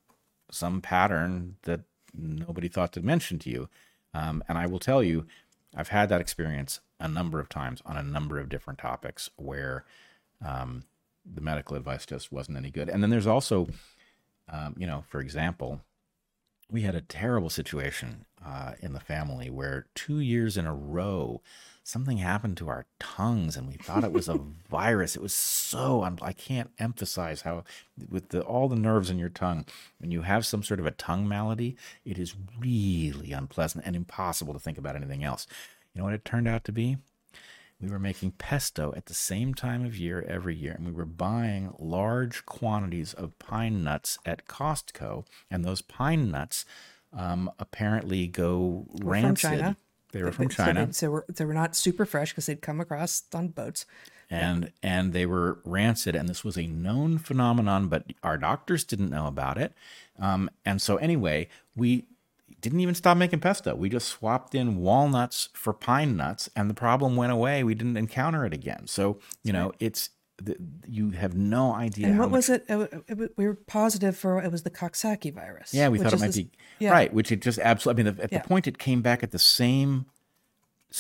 [0.52, 1.82] some pattern that
[2.14, 3.70] nobody thought to mention to you.
[4.14, 5.26] Um, and I will tell you,
[5.76, 9.84] I've had that experience a number of times on a number of different topics where
[10.46, 10.84] um,
[11.26, 12.90] the medical advice just wasn't any good.
[12.90, 13.68] And then there's also,
[14.48, 15.82] um, you know, for example,
[16.72, 21.42] we had a terrible situation uh, in the family where two years in a row,
[21.86, 25.16] something happened to our tongues, and we thought it was a virus.
[25.16, 27.64] It was so I'm, I can't emphasize how
[28.10, 29.66] with the, all the nerves in your tongue,
[30.00, 34.54] when you have some sort of a tongue malady, it is really unpleasant and impossible
[34.54, 35.46] to think about anything else.
[35.94, 36.98] You know what it turned out to be?
[37.82, 41.06] we were making pesto at the same time of year every year, and we were
[41.06, 46.66] buying large quantities of pine nuts at Costco, and those pine nuts
[47.12, 49.76] um, apparently go rancid.
[50.16, 52.62] They were from So China, they, so we're, they were not super fresh because they'd
[52.62, 53.86] come across on boats.
[54.30, 59.10] and and they were rancid, and this was a known phenomenon, but our doctors didn't
[59.10, 59.74] know about it.
[60.18, 62.06] Um, and so anyway, we
[62.62, 63.76] didn't even stop making pesto.
[63.76, 67.64] We just swapped in walnuts for pine nuts, and the problem went away.
[67.64, 68.88] We didn't encounter it again.
[68.88, 70.56] So you know, it's the,
[70.88, 72.08] you have no idea.
[72.08, 72.66] And what much- was it?
[72.68, 73.32] It, it?
[73.38, 75.74] We were positive for it was the Coxsackie virus.
[75.74, 76.92] Yeah, we thought it might this- be yeah.
[76.92, 78.04] right, which it just absolutely.
[78.04, 78.42] I mean, at Yeah.
[78.42, 80.06] the point it came back at the same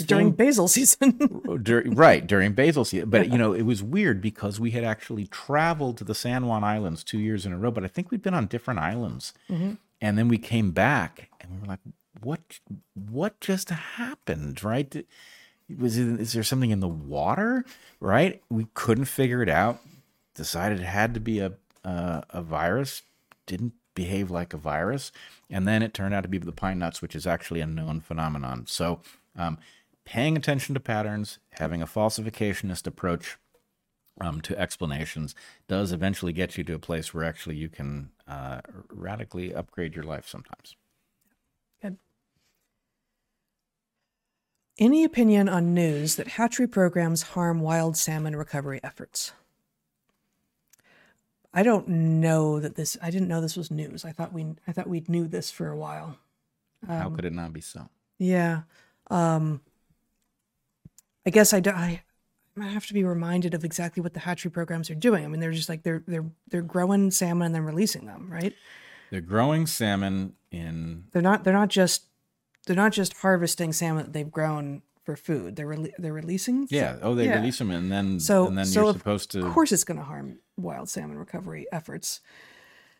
[0.05, 1.41] during same- basil season.
[1.95, 3.09] right during basil season.
[3.09, 6.63] But you know, it was weird because we had actually traveled to the San Juan
[6.63, 7.71] Islands two years in a row.
[7.71, 9.73] But I think we'd been on different islands, mm-hmm.
[10.01, 11.79] and then we came back, and we were like,
[12.21, 12.59] "What?
[12.93, 15.05] What just happened?" Right?
[15.79, 17.65] Was it, is there something in the water?
[17.99, 18.41] Right?
[18.49, 19.79] We couldn't figure it out.
[20.35, 21.53] Decided it had to be a
[21.83, 23.03] uh, a virus.
[23.45, 25.11] Didn't behave like a virus,
[25.49, 28.01] and then it turned out to be the pine nuts, which is actually a known
[28.01, 28.65] phenomenon.
[28.67, 29.01] So,
[29.37, 29.57] um,
[30.03, 33.37] paying attention to patterns, having a falsificationist approach
[34.19, 35.33] um, to explanations,
[35.67, 40.03] does eventually get you to a place where actually you can uh, radically upgrade your
[40.03, 40.27] life.
[40.27, 40.75] Sometimes.
[41.81, 41.97] Good.
[44.77, 49.31] Any opinion on news that hatchery programs harm wild salmon recovery efforts?
[51.53, 52.97] I don't know that this.
[53.01, 54.03] I didn't know this was news.
[54.03, 54.45] I thought we.
[54.67, 56.17] I thought we knew this for a while.
[56.85, 57.89] How could it not be so?
[58.17, 58.63] Yeah.
[59.09, 59.61] Um,
[61.25, 62.01] I guess I, do, I
[62.59, 65.25] I have to be reminded of exactly what the hatchery programs are doing.
[65.25, 68.53] I mean, they're just like they're they're they're growing salmon and then releasing them, right?
[69.09, 72.03] They're growing salmon in They're not they're not just
[72.65, 75.55] they're not just harvesting salmon that they've grown for food.
[75.55, 76.67] They're rele- they're releasing.
[76.71, 76.97] yeah.
[77.01, 77.35] Oh, they Yeah.
[77.35, 79.45] release them, and then So and then so you're supposed to.
[79.45, 82.21] Of course it's going to harm wild salmon recovery efforts.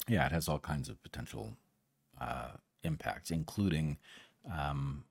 [0.08, 1.58] Yeah, it has all kinds of potential
[2.22, 2.52] uh,
[2.84, 3.98] impacts, including
[4.52, 5.04] um,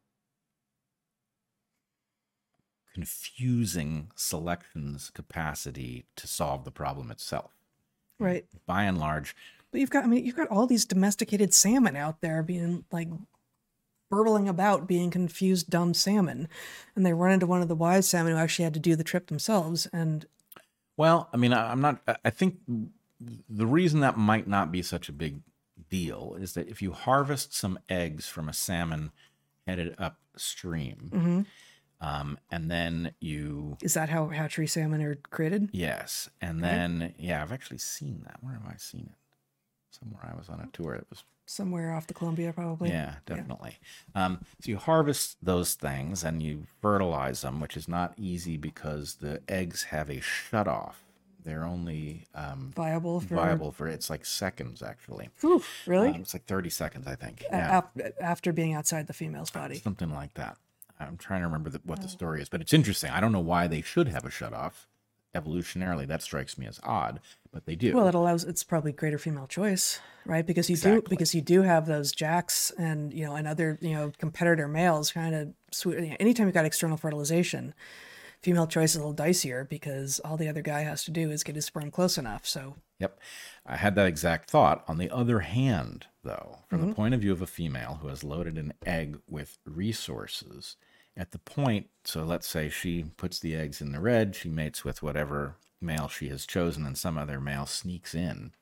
[2.93, 7.51] confusing selection's capacity to solve the problem itself.
[8.21, 8.47] Right.
[8.67, 9.35] By and large,
[9.73, 13.09] But you've got I mean you've got all these domesticated salmon out there being like
[14.15, 16.49] burbling about being confused dumb salmon
[16.95, 19.05] and they run into one of the wise salmon who actually had to do the
[19.05, 20.27] trip themselves and
[20.97, 22.01] well, I mean, I, I'm not.
[22.25, 22.59] I- think
[23.49, 25.41] the reason that might not be such a big
[25.91, 29.11] deal is that if you harvest some eggs from a salmon
[29.67, 31.47] headed upstream,
[32.01, 35.69] um, and then you is that how hatchery salmon are created?
[35.73, 38.37] Yes, and then yeah, I've actually seen that.
[38.41, 39.19] Where have I seen it?
[39.91, 40.95] Somewhere I was on a tour.
[40.95, 42.89] It was Somewhere off the Columbia probably.
[42.91, 43.77] yeah, definitely.
[44.15, 49.17] Um, so you harvest those things and you fertilize them, which is not easy because
[49.17, 51.01] the eggs have a shut off.
[51.45, 55.29] They're only um, Viable for viable for it's like seconds actually.
[55.87, 56.09] Really?
[56.09, 57.43] Um, it's like thirty seconds, I think.
[57.53, 59.77] A- Yeah, ap- after being outside the female's body.
[59.77, 60.57] something like that.
[60.99, 63.11] I'm trying to remember the, what the story is, but it's interesting.
[63.11, 64.87] I don't know why they should have a shut off.
[65.35, 67.21] Evolutionarily, that strikes me as odd,
[67.55, 67.95] but they do.
[67.95, 70.45] Well, it allows it's probably greater female choice, right?
[70.45, 73.95] Because you do because you do have those jacks and you know and other you
[73.95, 76.01] know competitor males kind of sweet.
[76.01, 77.73] you know, Anytime you've got external fertilization,
[78.43, 81.45] female choice is a little dicier because all the other guy has to do is
[81.45, 82.45] get his sperm close enough.
[82.45, 83.21] So Yep.
[83.67, 84.85] I had that exact thought.
[84.89, 86.95] On the other hand, though, from the mm-hmm.
[86.95, 90.77] point of view of a female who has loaded an egg with resources,
[91.17, 94.85] at the point, so let's say she puts the eggs in the redd, she mates
[94.85, 98.53] with whatever male she has chosen, and some other male sneaks in.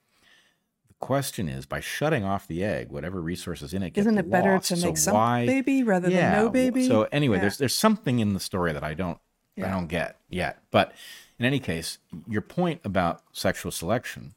[0.88, 4.54] The question is by shutting off the egg, whatever resources in it isn't it better
[4.54, 4.68] lost.
[4.68, 6.34] to make so some why, baby rather yeah.
[6.34, 6.86] than no baby?
[6.86, 7.42] So anyway, Yeah.
[7.42, 9.18] there's there's something in the story that I don't
[9.58, 10.62] I don't get yet.
[10.70, 10.92] But
[11.38, 14.34] in any case, your point about sexual selection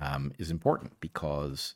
[0.00, 1.74] um, is important because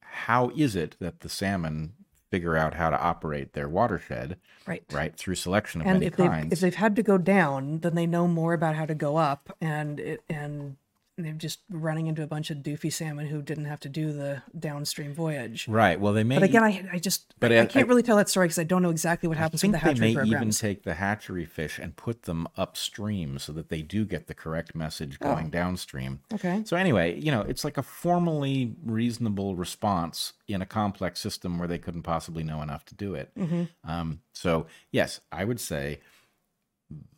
[0.00, 1.92] how is it that the salmon
[2.30, 4.82] figure out how to operate their watershed right.
[4.90, 7.94] right through selection of and many if they've if they've had to go down, then
[7.94, 10.76] they know more about how to go up, and it and
[11.16, 14.42] they're just running into a bunch of doofy salmon who didn't have to do the
[14.58, 15.68] downstream voyage.
[15.68, 16.00] Right.
[16.00, 16.34] Well, they may.
[16.36, 18.46] But again, I, I just But I, I I- can't I- really tell that story
[18.46, 20.50] because I don't know exactly what I happens with think the they may hatchery even
[20.50, 24.74] take the hatchery fish and put them upstream so that they do get the correct
[24.74, 25.34] message Oh.
[25.34, 26.20] going downstream.
[26.32, 26.62] Okay.
[26.66, 31.68] So anyway, you know, it's like a formally reasonable response in a complex system where
[31.68, 33.30] they couldn't possibly know enough to do it.
[33.38, 33.64] Mm-hmm.
[33.88, 36.00] Um, so yes, I would say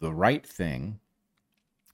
[0.01, 1.01] the right thing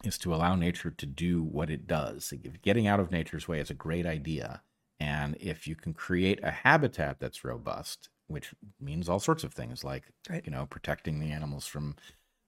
[0.06, 2.32] is to allow nature to do what it does.
[2.62, 4.62] Getting out of nature's way is a great idea,
[5.00, 9.84] and if you can create a habitat that's robust, which means all sorts of things
[9.84, 10.44] like Right.
[10.44, 11.96] you know protecting the animals from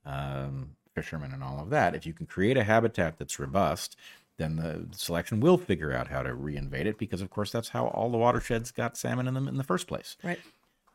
[0.05, 1.95] um, fishermen and all of that.
[1.95, 3.97] If you can create a habitat that's robust,
[4.37, 7.87] then the selection will figure out how to reinvade it because, of course, that's how
[7.87, 10.17] all the watersheds got salmon in them in the first place.
[10.23, 10.39] Right.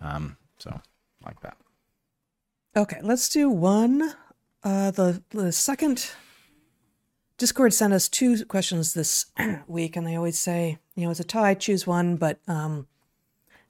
[0.00, 0.80] Um, so,
[1.24, 1.56] like that.
[2.76, 4.14] Okay, let's do one.
[4.62, 6.10] Uh, the the second
[7.40, 9.24] Discord sent us two questions this
[9.66, 12.86] week, and they always say, you know, it's a tie, choose one, but um,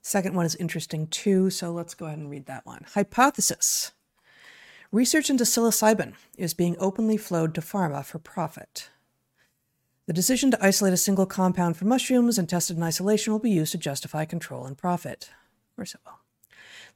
[0.02, 1.50] second one is interesting too.
[1.50, 2.84] So let's go ahead and read that one.
[2.94, 3.92] Hypothesis:
[4.90, 8.90] Research into psilocybin is being openly flowed to pharma for profit.
[10.06, 13.38] The decision to isolate a single compound from mushrooms and test it in isolation will
[13.38, 15.30] be used to justify control and profit.
[15.76, 16.18] Well.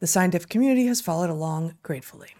[0.00, 2.34] The scientific community has followed along gratefully,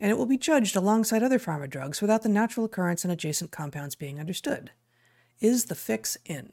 [0.00, 3.50] and it will be judged alongside other pharma drugs without the natural occurrence and adjacent
[3.50, 4.70] compounds being understood.
[5.40, 6.52] Is the fix in?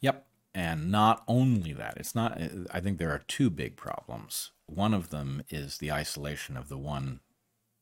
[0.00, 0.26] Yep.
[0.54, 2.38] And not only that, it's not,
[2.70, 4.52] I think there are two big problems.
[4.66, 7.20] One of them is the isolation of the one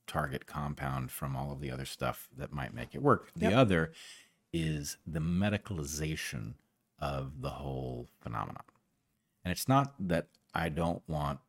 [0.07, 3.31] target compound from all of the other stuff that might make it work.
[3.35, 3.55] The Yep.
[3.55, 3.93] other
[4.53, 6.55] is the medicalization
[6.99, 8.65] of the whole phenomenon.
[9.45, 11.41] And it's not that I don't want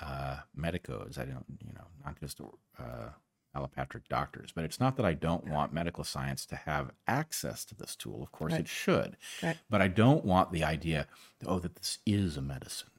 [0.00, 3.08] uh, medicos, I don't, you know, not just uh,
[3.54, 7.74] allopathic doctors, but it's not that I don't want medical science to have access to
[7.74, 8.22] this tool.
[8.22, 8.60] Of course, Right.
[8.60, 9.16] it should.
[9.42, 9.56] Right.
[9.68, 11.06] But I don't want the idea,
[11.46, 12.90] oh, that this is a medicine.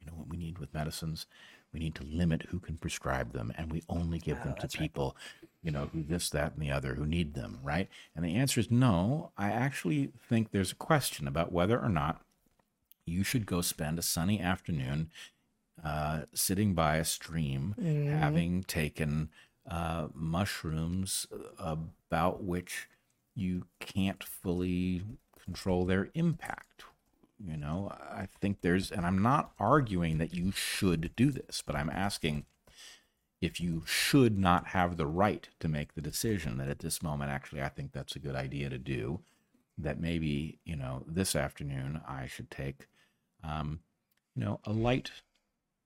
[0.00, 1.26] You know what we need with medicines?
[1.72, 5.16] We need to limit who can prescribe them, and we only give them to people,
[5.62, 7.88] you know, who this, that, and the other who need them, right?
[8.14, 9.30] And the answer is no.
[9.38, 12.20] I actually think there's a question about whether or not
[13.06, 15.10] you should go spend a sunny afternoon
[15.84, 17.74] uh, sitting by a stream,
[18.08, 19.30] having taken
[19.68, 21.26] uh, mushrooms
[21.58, 22.88] about which
[23.34, 25.02] you can't fully
[25.44, 26.84] control their impact.
[27.44, 31.74] You know, I think there's, and I'm not arguing that you should do this, but
[31.74, 32.44] I'm asking
[33.40, 37.32] if you should not have the right to make the decision that at this moment,
[37.32, 39.20] actually, I think that's a good idea to do.
[39.76, 42.86] That maybe, you know, this afternoon I should take,
[43.42, 43.80] um,
[44.36, 45.10] you know, a light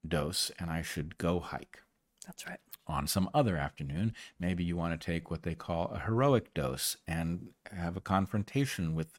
[0.08, 1.82] dose and I should go hike
[2.26, 2.60] That's right.
[2.86, 6.96] on some other afternoon, maybe you want to take what they call a heroic dose
[7.06, 9.18] and have a confrontation with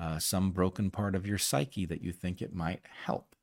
[0.00, 3.34] uh, some broken part of your psyche that you think it might help.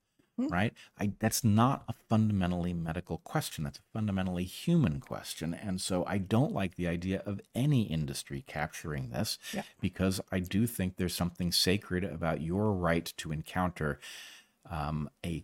[0.50, 0.74] Right?
[0.98, 3.66] I, that's not a fundamentally medical question.
[3.66, 5.54] That's a fundamentally human question.
[5.54, 9.64] And so I don't like the idea of any industry capturing this Yeah.
[9.82, 14.00] because I do think there's something sacred about your right to encounter
[14.72, 15.44] um, a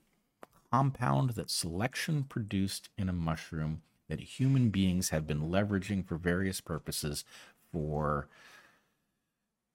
[0.76, 6.60] compound that selection produced in a mushroom that human beings have been leveraging for various
[6.60, 7.24] purposes
[7.72, 8.28] for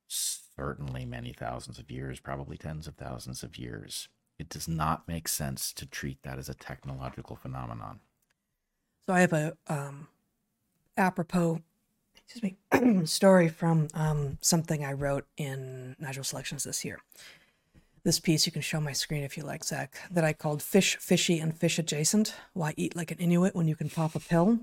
[0.07, 4.09] certainly many thousands of years, probably tens of thousands of years.
[4.38, 8.01] It does not make sense to treat that as a technological phenomenon.
[9.09, 10.09] So I have a um,
[10.98, 11.62] apropos,
[12.14, 17.01] excuse me, story from um, something I wrote in Natural Selections this year.
[18.03, 19.94] This piece you can show my screen if you like, Zach.
[20.11, 23.76] That I called "Fish Fishy and Fish Adjacent: Why Eat Like an Inuit When You
[23.76, 24.61] Can Pop a Pill."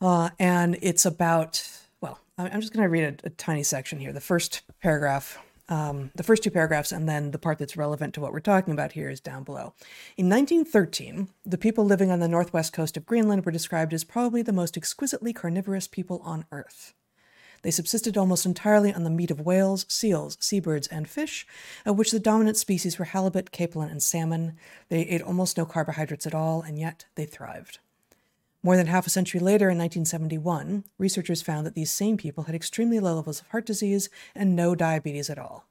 [0.00, 1.68] Uh, and it's about
[2.00, 4.12] well, I'm just going to read a, a tiny section here.
[4.12, 8.20] The first paragraph, um, the first two paragraphs, and then the part that's relevant to
[8.20, 9.74] what we're talking about here is down below.
[10.16, 14.42] In 1913, the people living on the northwest coast of Greenland were described as probably
[14.42, 16.94] the most exquisitely carnivorous people on Earth.
[17.62, 21.46] They subsisted almost entirely on the meat of whales, seals, seabirds, and fish,
[21.86, 24.56] of which the dominant species were halibut, capelin, and salmon.
[24.88, 27.78] They ate almost no carbohydrates at all, and yet they thrived.
[28.64, 32.54] More than half a century later, in 1971, researchers found that these same people had
[32.54, 35.66] extremely low levels of heart disease and no diabetes at all.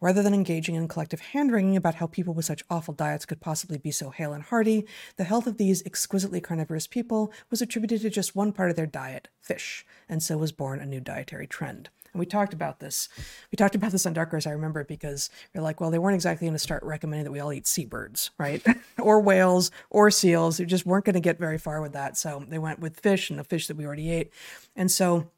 [0.00, 3.40] Rather than engaging in collective hand wringing about how people with such awful diets could
[3.40, 4.86] possibly be so hale and hearty,
[5.16, 8.86] the health of these exquisitely carnivorous people was attributed to just one part of their
[8.86, 11.88] diet, fish, and so was born a new dietary trend.
[12.12, 13.08] And we talked about this.
[13.50, 15.98] We talked about this on Dark Horse, I remember, it because you're like, well, they
[15.98, 18.64] weren't exactly going to start recommending that we all eat seabirds, right?
[18.98, 20.56] or whales or seals.
[20.58, 22.16] They just weren't going to get very far with that.
[22.16, 24.30] So they went with fish and the fish that we already ate.
[24.74, 25.30] And so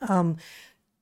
[0.00, 0.36] Um,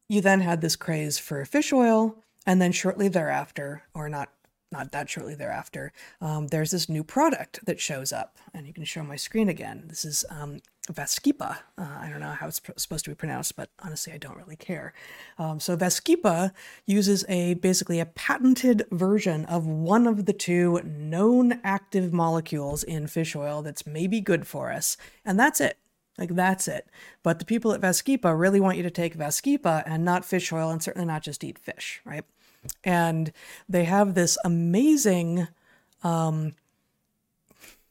[0.08, 2.16] you then had this craze for fish oil,
[2.46, 4.30] and then shortly thereafter, or not
[4.72, 8.84] not that shortly thereafter, um, there's this new product that shows up, and you can
[8.84, 9.84] show my screen again.
[9.86, 10.58] This is um,
[10.92, 11.58] Vascepa.
[11.78, 14.36] Uh, I don't know how it's pr- supposed to be pronounced, but honestly, I don't
[14.36, 14.92] really care.
[15.38, 16.52] Um, so Vascepa
[16.84, 23.06] uses a basically a patented version of one of the two known active molecules in
[23.06, 25.78] fish oil that's maybe good for us, and that's it.
[26.18, 26.88] Like that's it.
[27.22, 30.70] But the people at Vascepa really want you to take Vascepa and not fish oil,
[30.70, 32.24] and certainly not just eat fish, right?
[32.84, 33.32] And
[33.68, 35.48] they have this amazing,
[36.02, 36.52] um,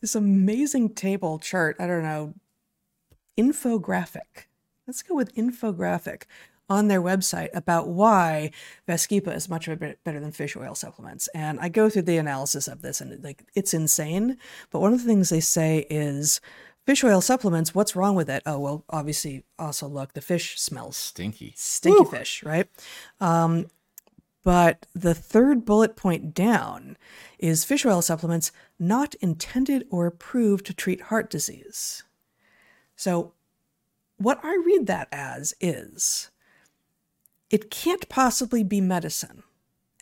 [0.01, 1.75] this amazing table chart.
[1.79, 2.33] I don't know,
[3.37, 4.47] infographic.
[4.87, 6.23] Let's go with infographic
[6.69, 8.51] on their website about why
[8.87, 11.27] Vascepa is much better than fish oil supplements.
[11.29, 14.37] And I go through the analysis of this, and like it's insane.
[14.71, 16.41] But one of the things they say is
[16.85, 17.75] fish oil supplements.
[17.75, 18.43] What's wrong with it?
[18.45, 19.43] Oh well, obviously.
[19.59, 21.53] Also, look, the fish smells Stinky.
[21.55, 22.67] stinky fish, right?
[23.19, 23.67] Um,
[24.45, 26.97] but the third bullet point down
[27.39, 32.03] is fish oil supplements not intended or approved to treat heart disease.
[32.95, 33.33] So,
[34.17, 36.29] what I read that as is
[37.49, 39.41] it can't possibly be medicine.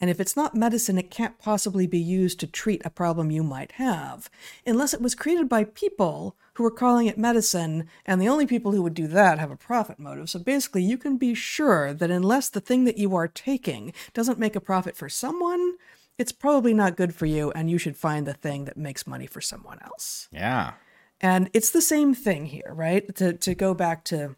[0.04, 3.42] And if it's not medicine, it can't possibly be used to treat a problem you
[3.42, 4.30] might have,
[4.68, 8.74] unless it was created by people who are calling it medicine, and the only people
[8.74, 10.30] who would do that have a profit motive.
[10.30, 14.38] So basically, you can be sure that unless the thing that you are taking doesn't
[14.38, 15.76] make a profit for someone,
[16.18, 19.26] it's probably not good for you, and you should find the thing that makes money
[19.26, 20.28] for someone else.
[20.34, 20.74] Yeah.
[21.22, 23.16] And it's the same thing here, right?
[23.16, 24.36] To to go back to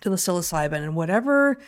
[0.00, 1.58] to the psilocybin and whatever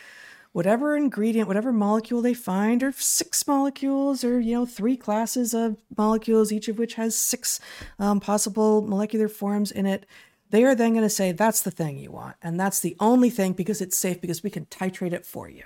[0.51, 5.77] whatever ingredient, whatever molecule they find, or six molecules, or you know, three classes of
[5.97, 7.59] molecules, each of which has six
[7.99, 10.05] um, possible molecular forms in it.
[10.49, 13.29] They are then going to say that's the thing you want, and that's the only
[13.29, 15.63] thing because it's safe because we can titrate it for you,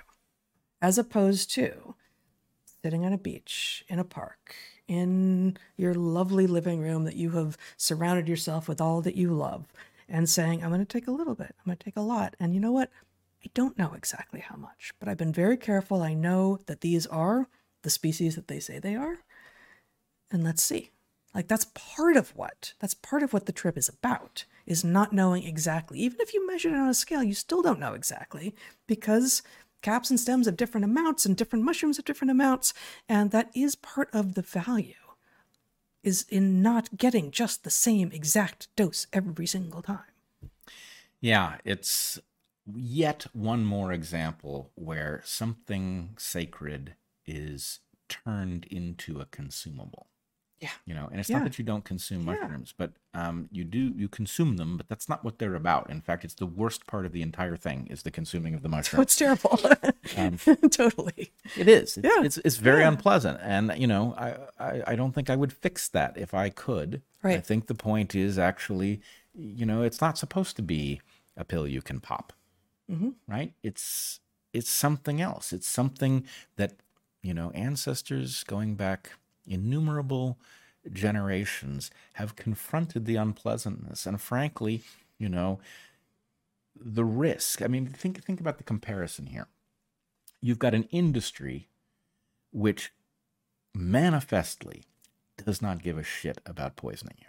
[0.80, 1.96] as opposed to
[2.82, 4.54] sitting on a beach in a park
[4.86, 9.66] in your lovely living room that you have surrounded yourself with all that you love
[10.08, 12.36] and saying, I'm going to take a little bit, I'm going to take a lot.
[12.38, 12.90] And you know what?
[13.46, 16.02] I don't know exactly how much, but I've been very careful.
[16.02, 17.46] I know that these are
[17.82, 19.18] the species that they say they are.
[20.32, 20.90] And let's see.
[21.32, 25.12] Like that's part of what that's part of what the trip is about is not
[25.12, 26.00] knowing exactly.
[26.00, 28.52] Even if you measure it on a scale, you still don't know exactly
[28.88, 29.42] because
[29.80, 32.74] caps and stems have different amounts and different mushrooms have different amounts,
[33.08, 34.94] and that is part of the value
[36.02, 40.50] is in not getting just the same exact dose every single time.
[41.20, 42.18] Yeah, it's
[42.74, 46.94] yet one more example where something sacred
[47.26, 50.06] is turned into a consumable.
[50.60, 50.70] Yeah.
[50.86, 51.38] You know, and it's Yeah.
[51.38, 52.34] not that you don't consume Yeah.
[52.40, 55.90] mushrooms, but um, you do you consume them, but that's not what they're about.
[55.90, 58.68] In fact, it's the worst part of the entire thing is the consuming of the
[58.68, 59.02] mushroom.
[59.02, 59.58] it's terrible.
[60.16, 60.38] Um,
[60.70, 61.32] totally.
[61.56, 61.96] It is.
[61.98, 62.22] It's, Yeah.
[62.24, 62.88] it's it's very Yeah.
[62.88, 66.48] unpleasant, and you know, I, I I don't think I would fix that if I
[66.48, 67.02] could.
[67.22, 67.36] Right.
[67.36, 69.00] I think the point is actually,
[69.34, 71.00] you know, it's not supposed to be
[71.36, 72.32] a pill you can pop,
[72.90, 73.14] Mhm.
[73.26, 73.52] right?
[73.62, 74.20] It's
[74.52, 75.52] it's something else.
[75.52, 76.26] It's something
[76.56, 76.74] that
[77.22, 79.12] you know ancestors going back
[79.46, 80.38] innumerable
[80.92, 84.82] generations have confronted the unpleasantness, and frankly,
[85.18, 85.58] you know,
[86.74, 87.62] the risk.
[87.62, 89.48] I mean, think think about the comparison here
[90.42, 91.68] you've got an industry
[92.52, 92.92] which
[93.74, 94.84] manifestly
[95.44, 97.28] does not give a shit about poisoning you.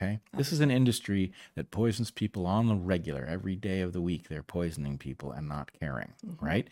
[0.00, 0.20] Okay?
[0.34, 0.38] Oh.
[0.38, 3.24] This is an industry that poisons people on the regular.
[3.24, 6.44] Every day of the week, they're poisoning people and not caring, mm-hmm.
[6.44, 6.68] right?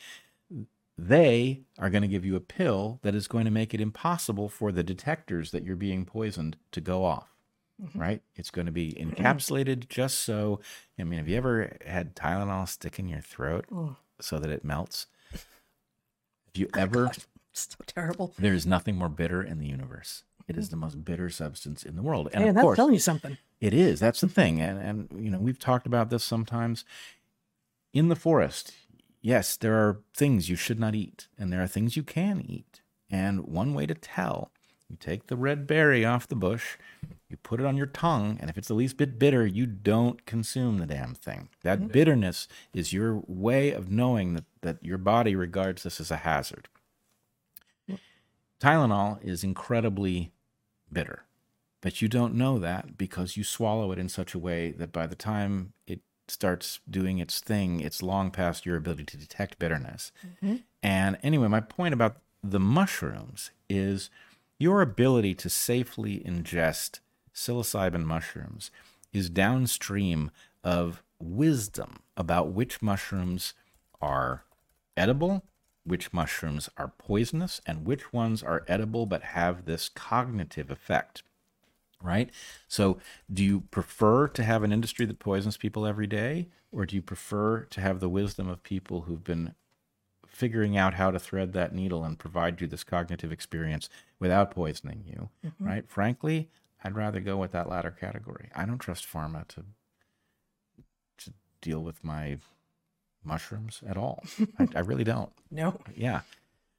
[0.96, 4.48] They are going to give you a pill that is going to make it impossible
[4.48, 7.28] for the detectors that you're being poisoned to go off,
[7.80, 7.98] mm-hmm.
[7.98, 8.22] right?
[8.34, 10.60] It's going to be encapsulated just so.
[10.98, 13.96] I mean, have you ever had Tylenol stick in your throat Oh.
[14.20, 15.06] so that it melts?
[15.32, 17.10] Have you oh ever?
[17.52, 18.34] So terrible.
[18.38, 20.22] There is nothing more bitter in the universe.
[20.48, 22.94] It is the most bitter substance in the world, and Hey, of that's course, telling
[22.94, 23.36] you something.
[23.60, 24.00] it is.
[24.00, 26.84] That's the thing, and and you know we've talked about this sometimes.
[27.92, 28.72] In the forest,
[29.20, 32.80] yes, there are things you should not eat, and there are things you can eat.
[33.10, 34.50] And one way to tell,
[34.88, 36.76] you take the red berry off the bush,
[37.28, 40.24] you put it on your tongue, and if it's the least bit bitter, you don't
[40.26, 41.48] consume the damn thing.
[41.62, 41.88] That mm-hmm.
[41.88, 46.68] bitterness is your way of knowing that, that your body regards this as a hazard.
[48.60, 50.32] Tylenol is incredibly
[50.92, 51.24] bitter,
[51.80, 55.06] but you don't know that because you swallow it in such a way that by
[55.06, 60.12] the time it starts doing its thing, it's long past your ability to detect bitterness.
[60.26, 60.56] Mm-hmm.
[60.82, 64.10] And anyway, my point about the mushrooms is
[64.58, 67.00] your ability to safely ingest
[67.34, 68.70] psilocybin mushrooms
[69.12, 70.30] is downstream
[70.62, 73.54] of wisdom about which mushrooms
[74.00, 74.44] are
[74.96, 75.44] edible,
[75.88, 81.22] which mushrooms are poisonous, and which ones are edible but have this cognitive effect.
[82.00, 82.30] Right?
[82.68, 82.98] So,
[83.32, 87.02] do you prefer to have an industry that poisons people every day, or do you
[87.02, 89.54] prefer to have the wisdom of people who've been
[90.26, 93.88] figuring out how to thread that needle and provide you this cognitive experience
[94.20, 95.28] without poisoning you?
[95.44, 95.66] Mm-hmm.
[95.66, 95.88] Right?
[95.88, 96.48] Frankly,
[96.84, 98.50] I'd rather go with that latter category.
[98.54, 99.64] I don't trust pharma to
[101.18, 102.38] to deal with my
[103.28, 104.24] mushrooms at all.
[104.58, 105.30] I, I really don't.
[105.50, 106.22] No, Yeah,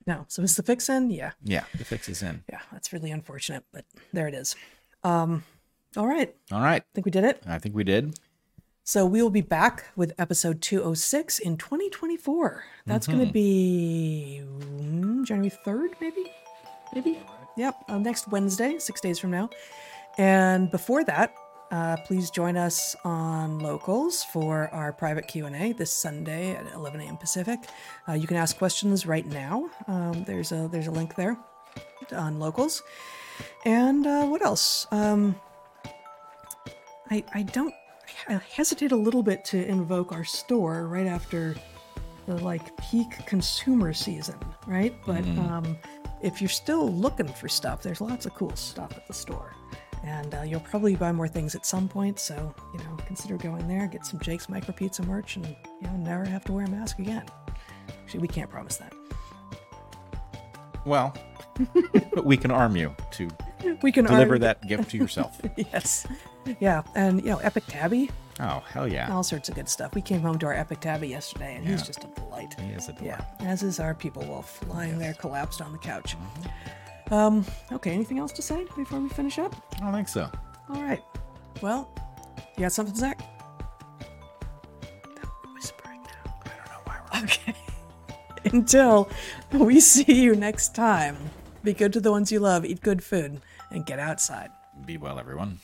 [0.06, 0.26] no.
[0.28, 1.10] So is the fix in?
[1.12, 1.64] Yeah, yeah.
[1.78, 2.44] The fix is in.
[2.50, 2.60] yeah.
[2.72, 4.56] That's really unfortunate, but there it is.
[5.04, 5.44] Um,
[5.96, 6.36] all right.
[6.52, 6.82] All right.
[6.82, 7.42] I think we did it.
[7.48, 8.20] I think we did.
[8.84, 12.64] So we will be back with episode 206 in 2024.
[12.88, 16.32] That's going to be mm, January 3rd, maybe?
[16.94, 17.20] Maybe?
[17.56, 19.50] Yep, uh, next Wednesday, six days from now.
[20.18, 21.34] And before that,
[21.72, 27.18] uh, please join us on Locals for our private Q&A this Sunday at 11 a.m.
[27.18, 27.60] Pacific.
[28.08, 29.70] Uh, you can ask questions right now.
[29.88, 31.38] Um, there's a there's a link there
[32.12, 32.82] on Locals.
[33.66, 34.88] And uh, what else?
[34.92, 35.36] Um,
[37.12, 37.74] I, I don't
[38.28, 41.56] I hesitate a little bit to invoke our store right after
[42.26, 44.36] the like peak consumer season,
[44.68, 44.94] right?
[45.06, 45.78] But um,
[46.22, 49.56] if you're still looking for stuff, there's lots of cool stuff at the store.
[50.04, 53.68] And uh, you'll probably buy more things at some point, so you know, consider going
[53.68, 56.70] there, get some Jake's Micro Pizza merch, and you know, never have to wear a
[56.70, 57.26] mask again.
[58.04, 58.94] Actually, we can't promise that.
[60.86, 61.14] Well,
[62.14, 63.30] but we can arm you to
[63.84, 65.40] We can deliver arm- that gift to yourself.
[65.58, 66.08] Yes,
[66.60, 68.10] yeah, and you know, Epic Tabby,
[68.40, 69.14] Oh, hell yeah.
[69.14, 69.94] all sorts of good stuff.
[69.94, 72.56] We came home to our Epic Tabby yesterday, and he's just a delight.
[72.60, 73.20] He is a delight.
[73.42, 76.16] Yeah, as is our people wolf, lying there collapsed on the couch.
[77.12, 79.56] Um, okay, anything else to say before we finish up?
[79.78, 80.30] I don't think so.
[80.70, 81.02] All right.
[81.62, 81.92] Well,
[82.56, 83.20] you got something, Zach?
[85.56, 86.34] Whispering now.
[86.46, 87.24] I don't know why we're.
[87.24, 87.56] Okay.
[88.56, 89.10] Until
[89.52, 91.18] we see you next time,
[91.64, 93.42] be good to the ones you love, eat good food,
[93.72, 94.50] and get outside.
[94.86, 95.60] Be well, everyone.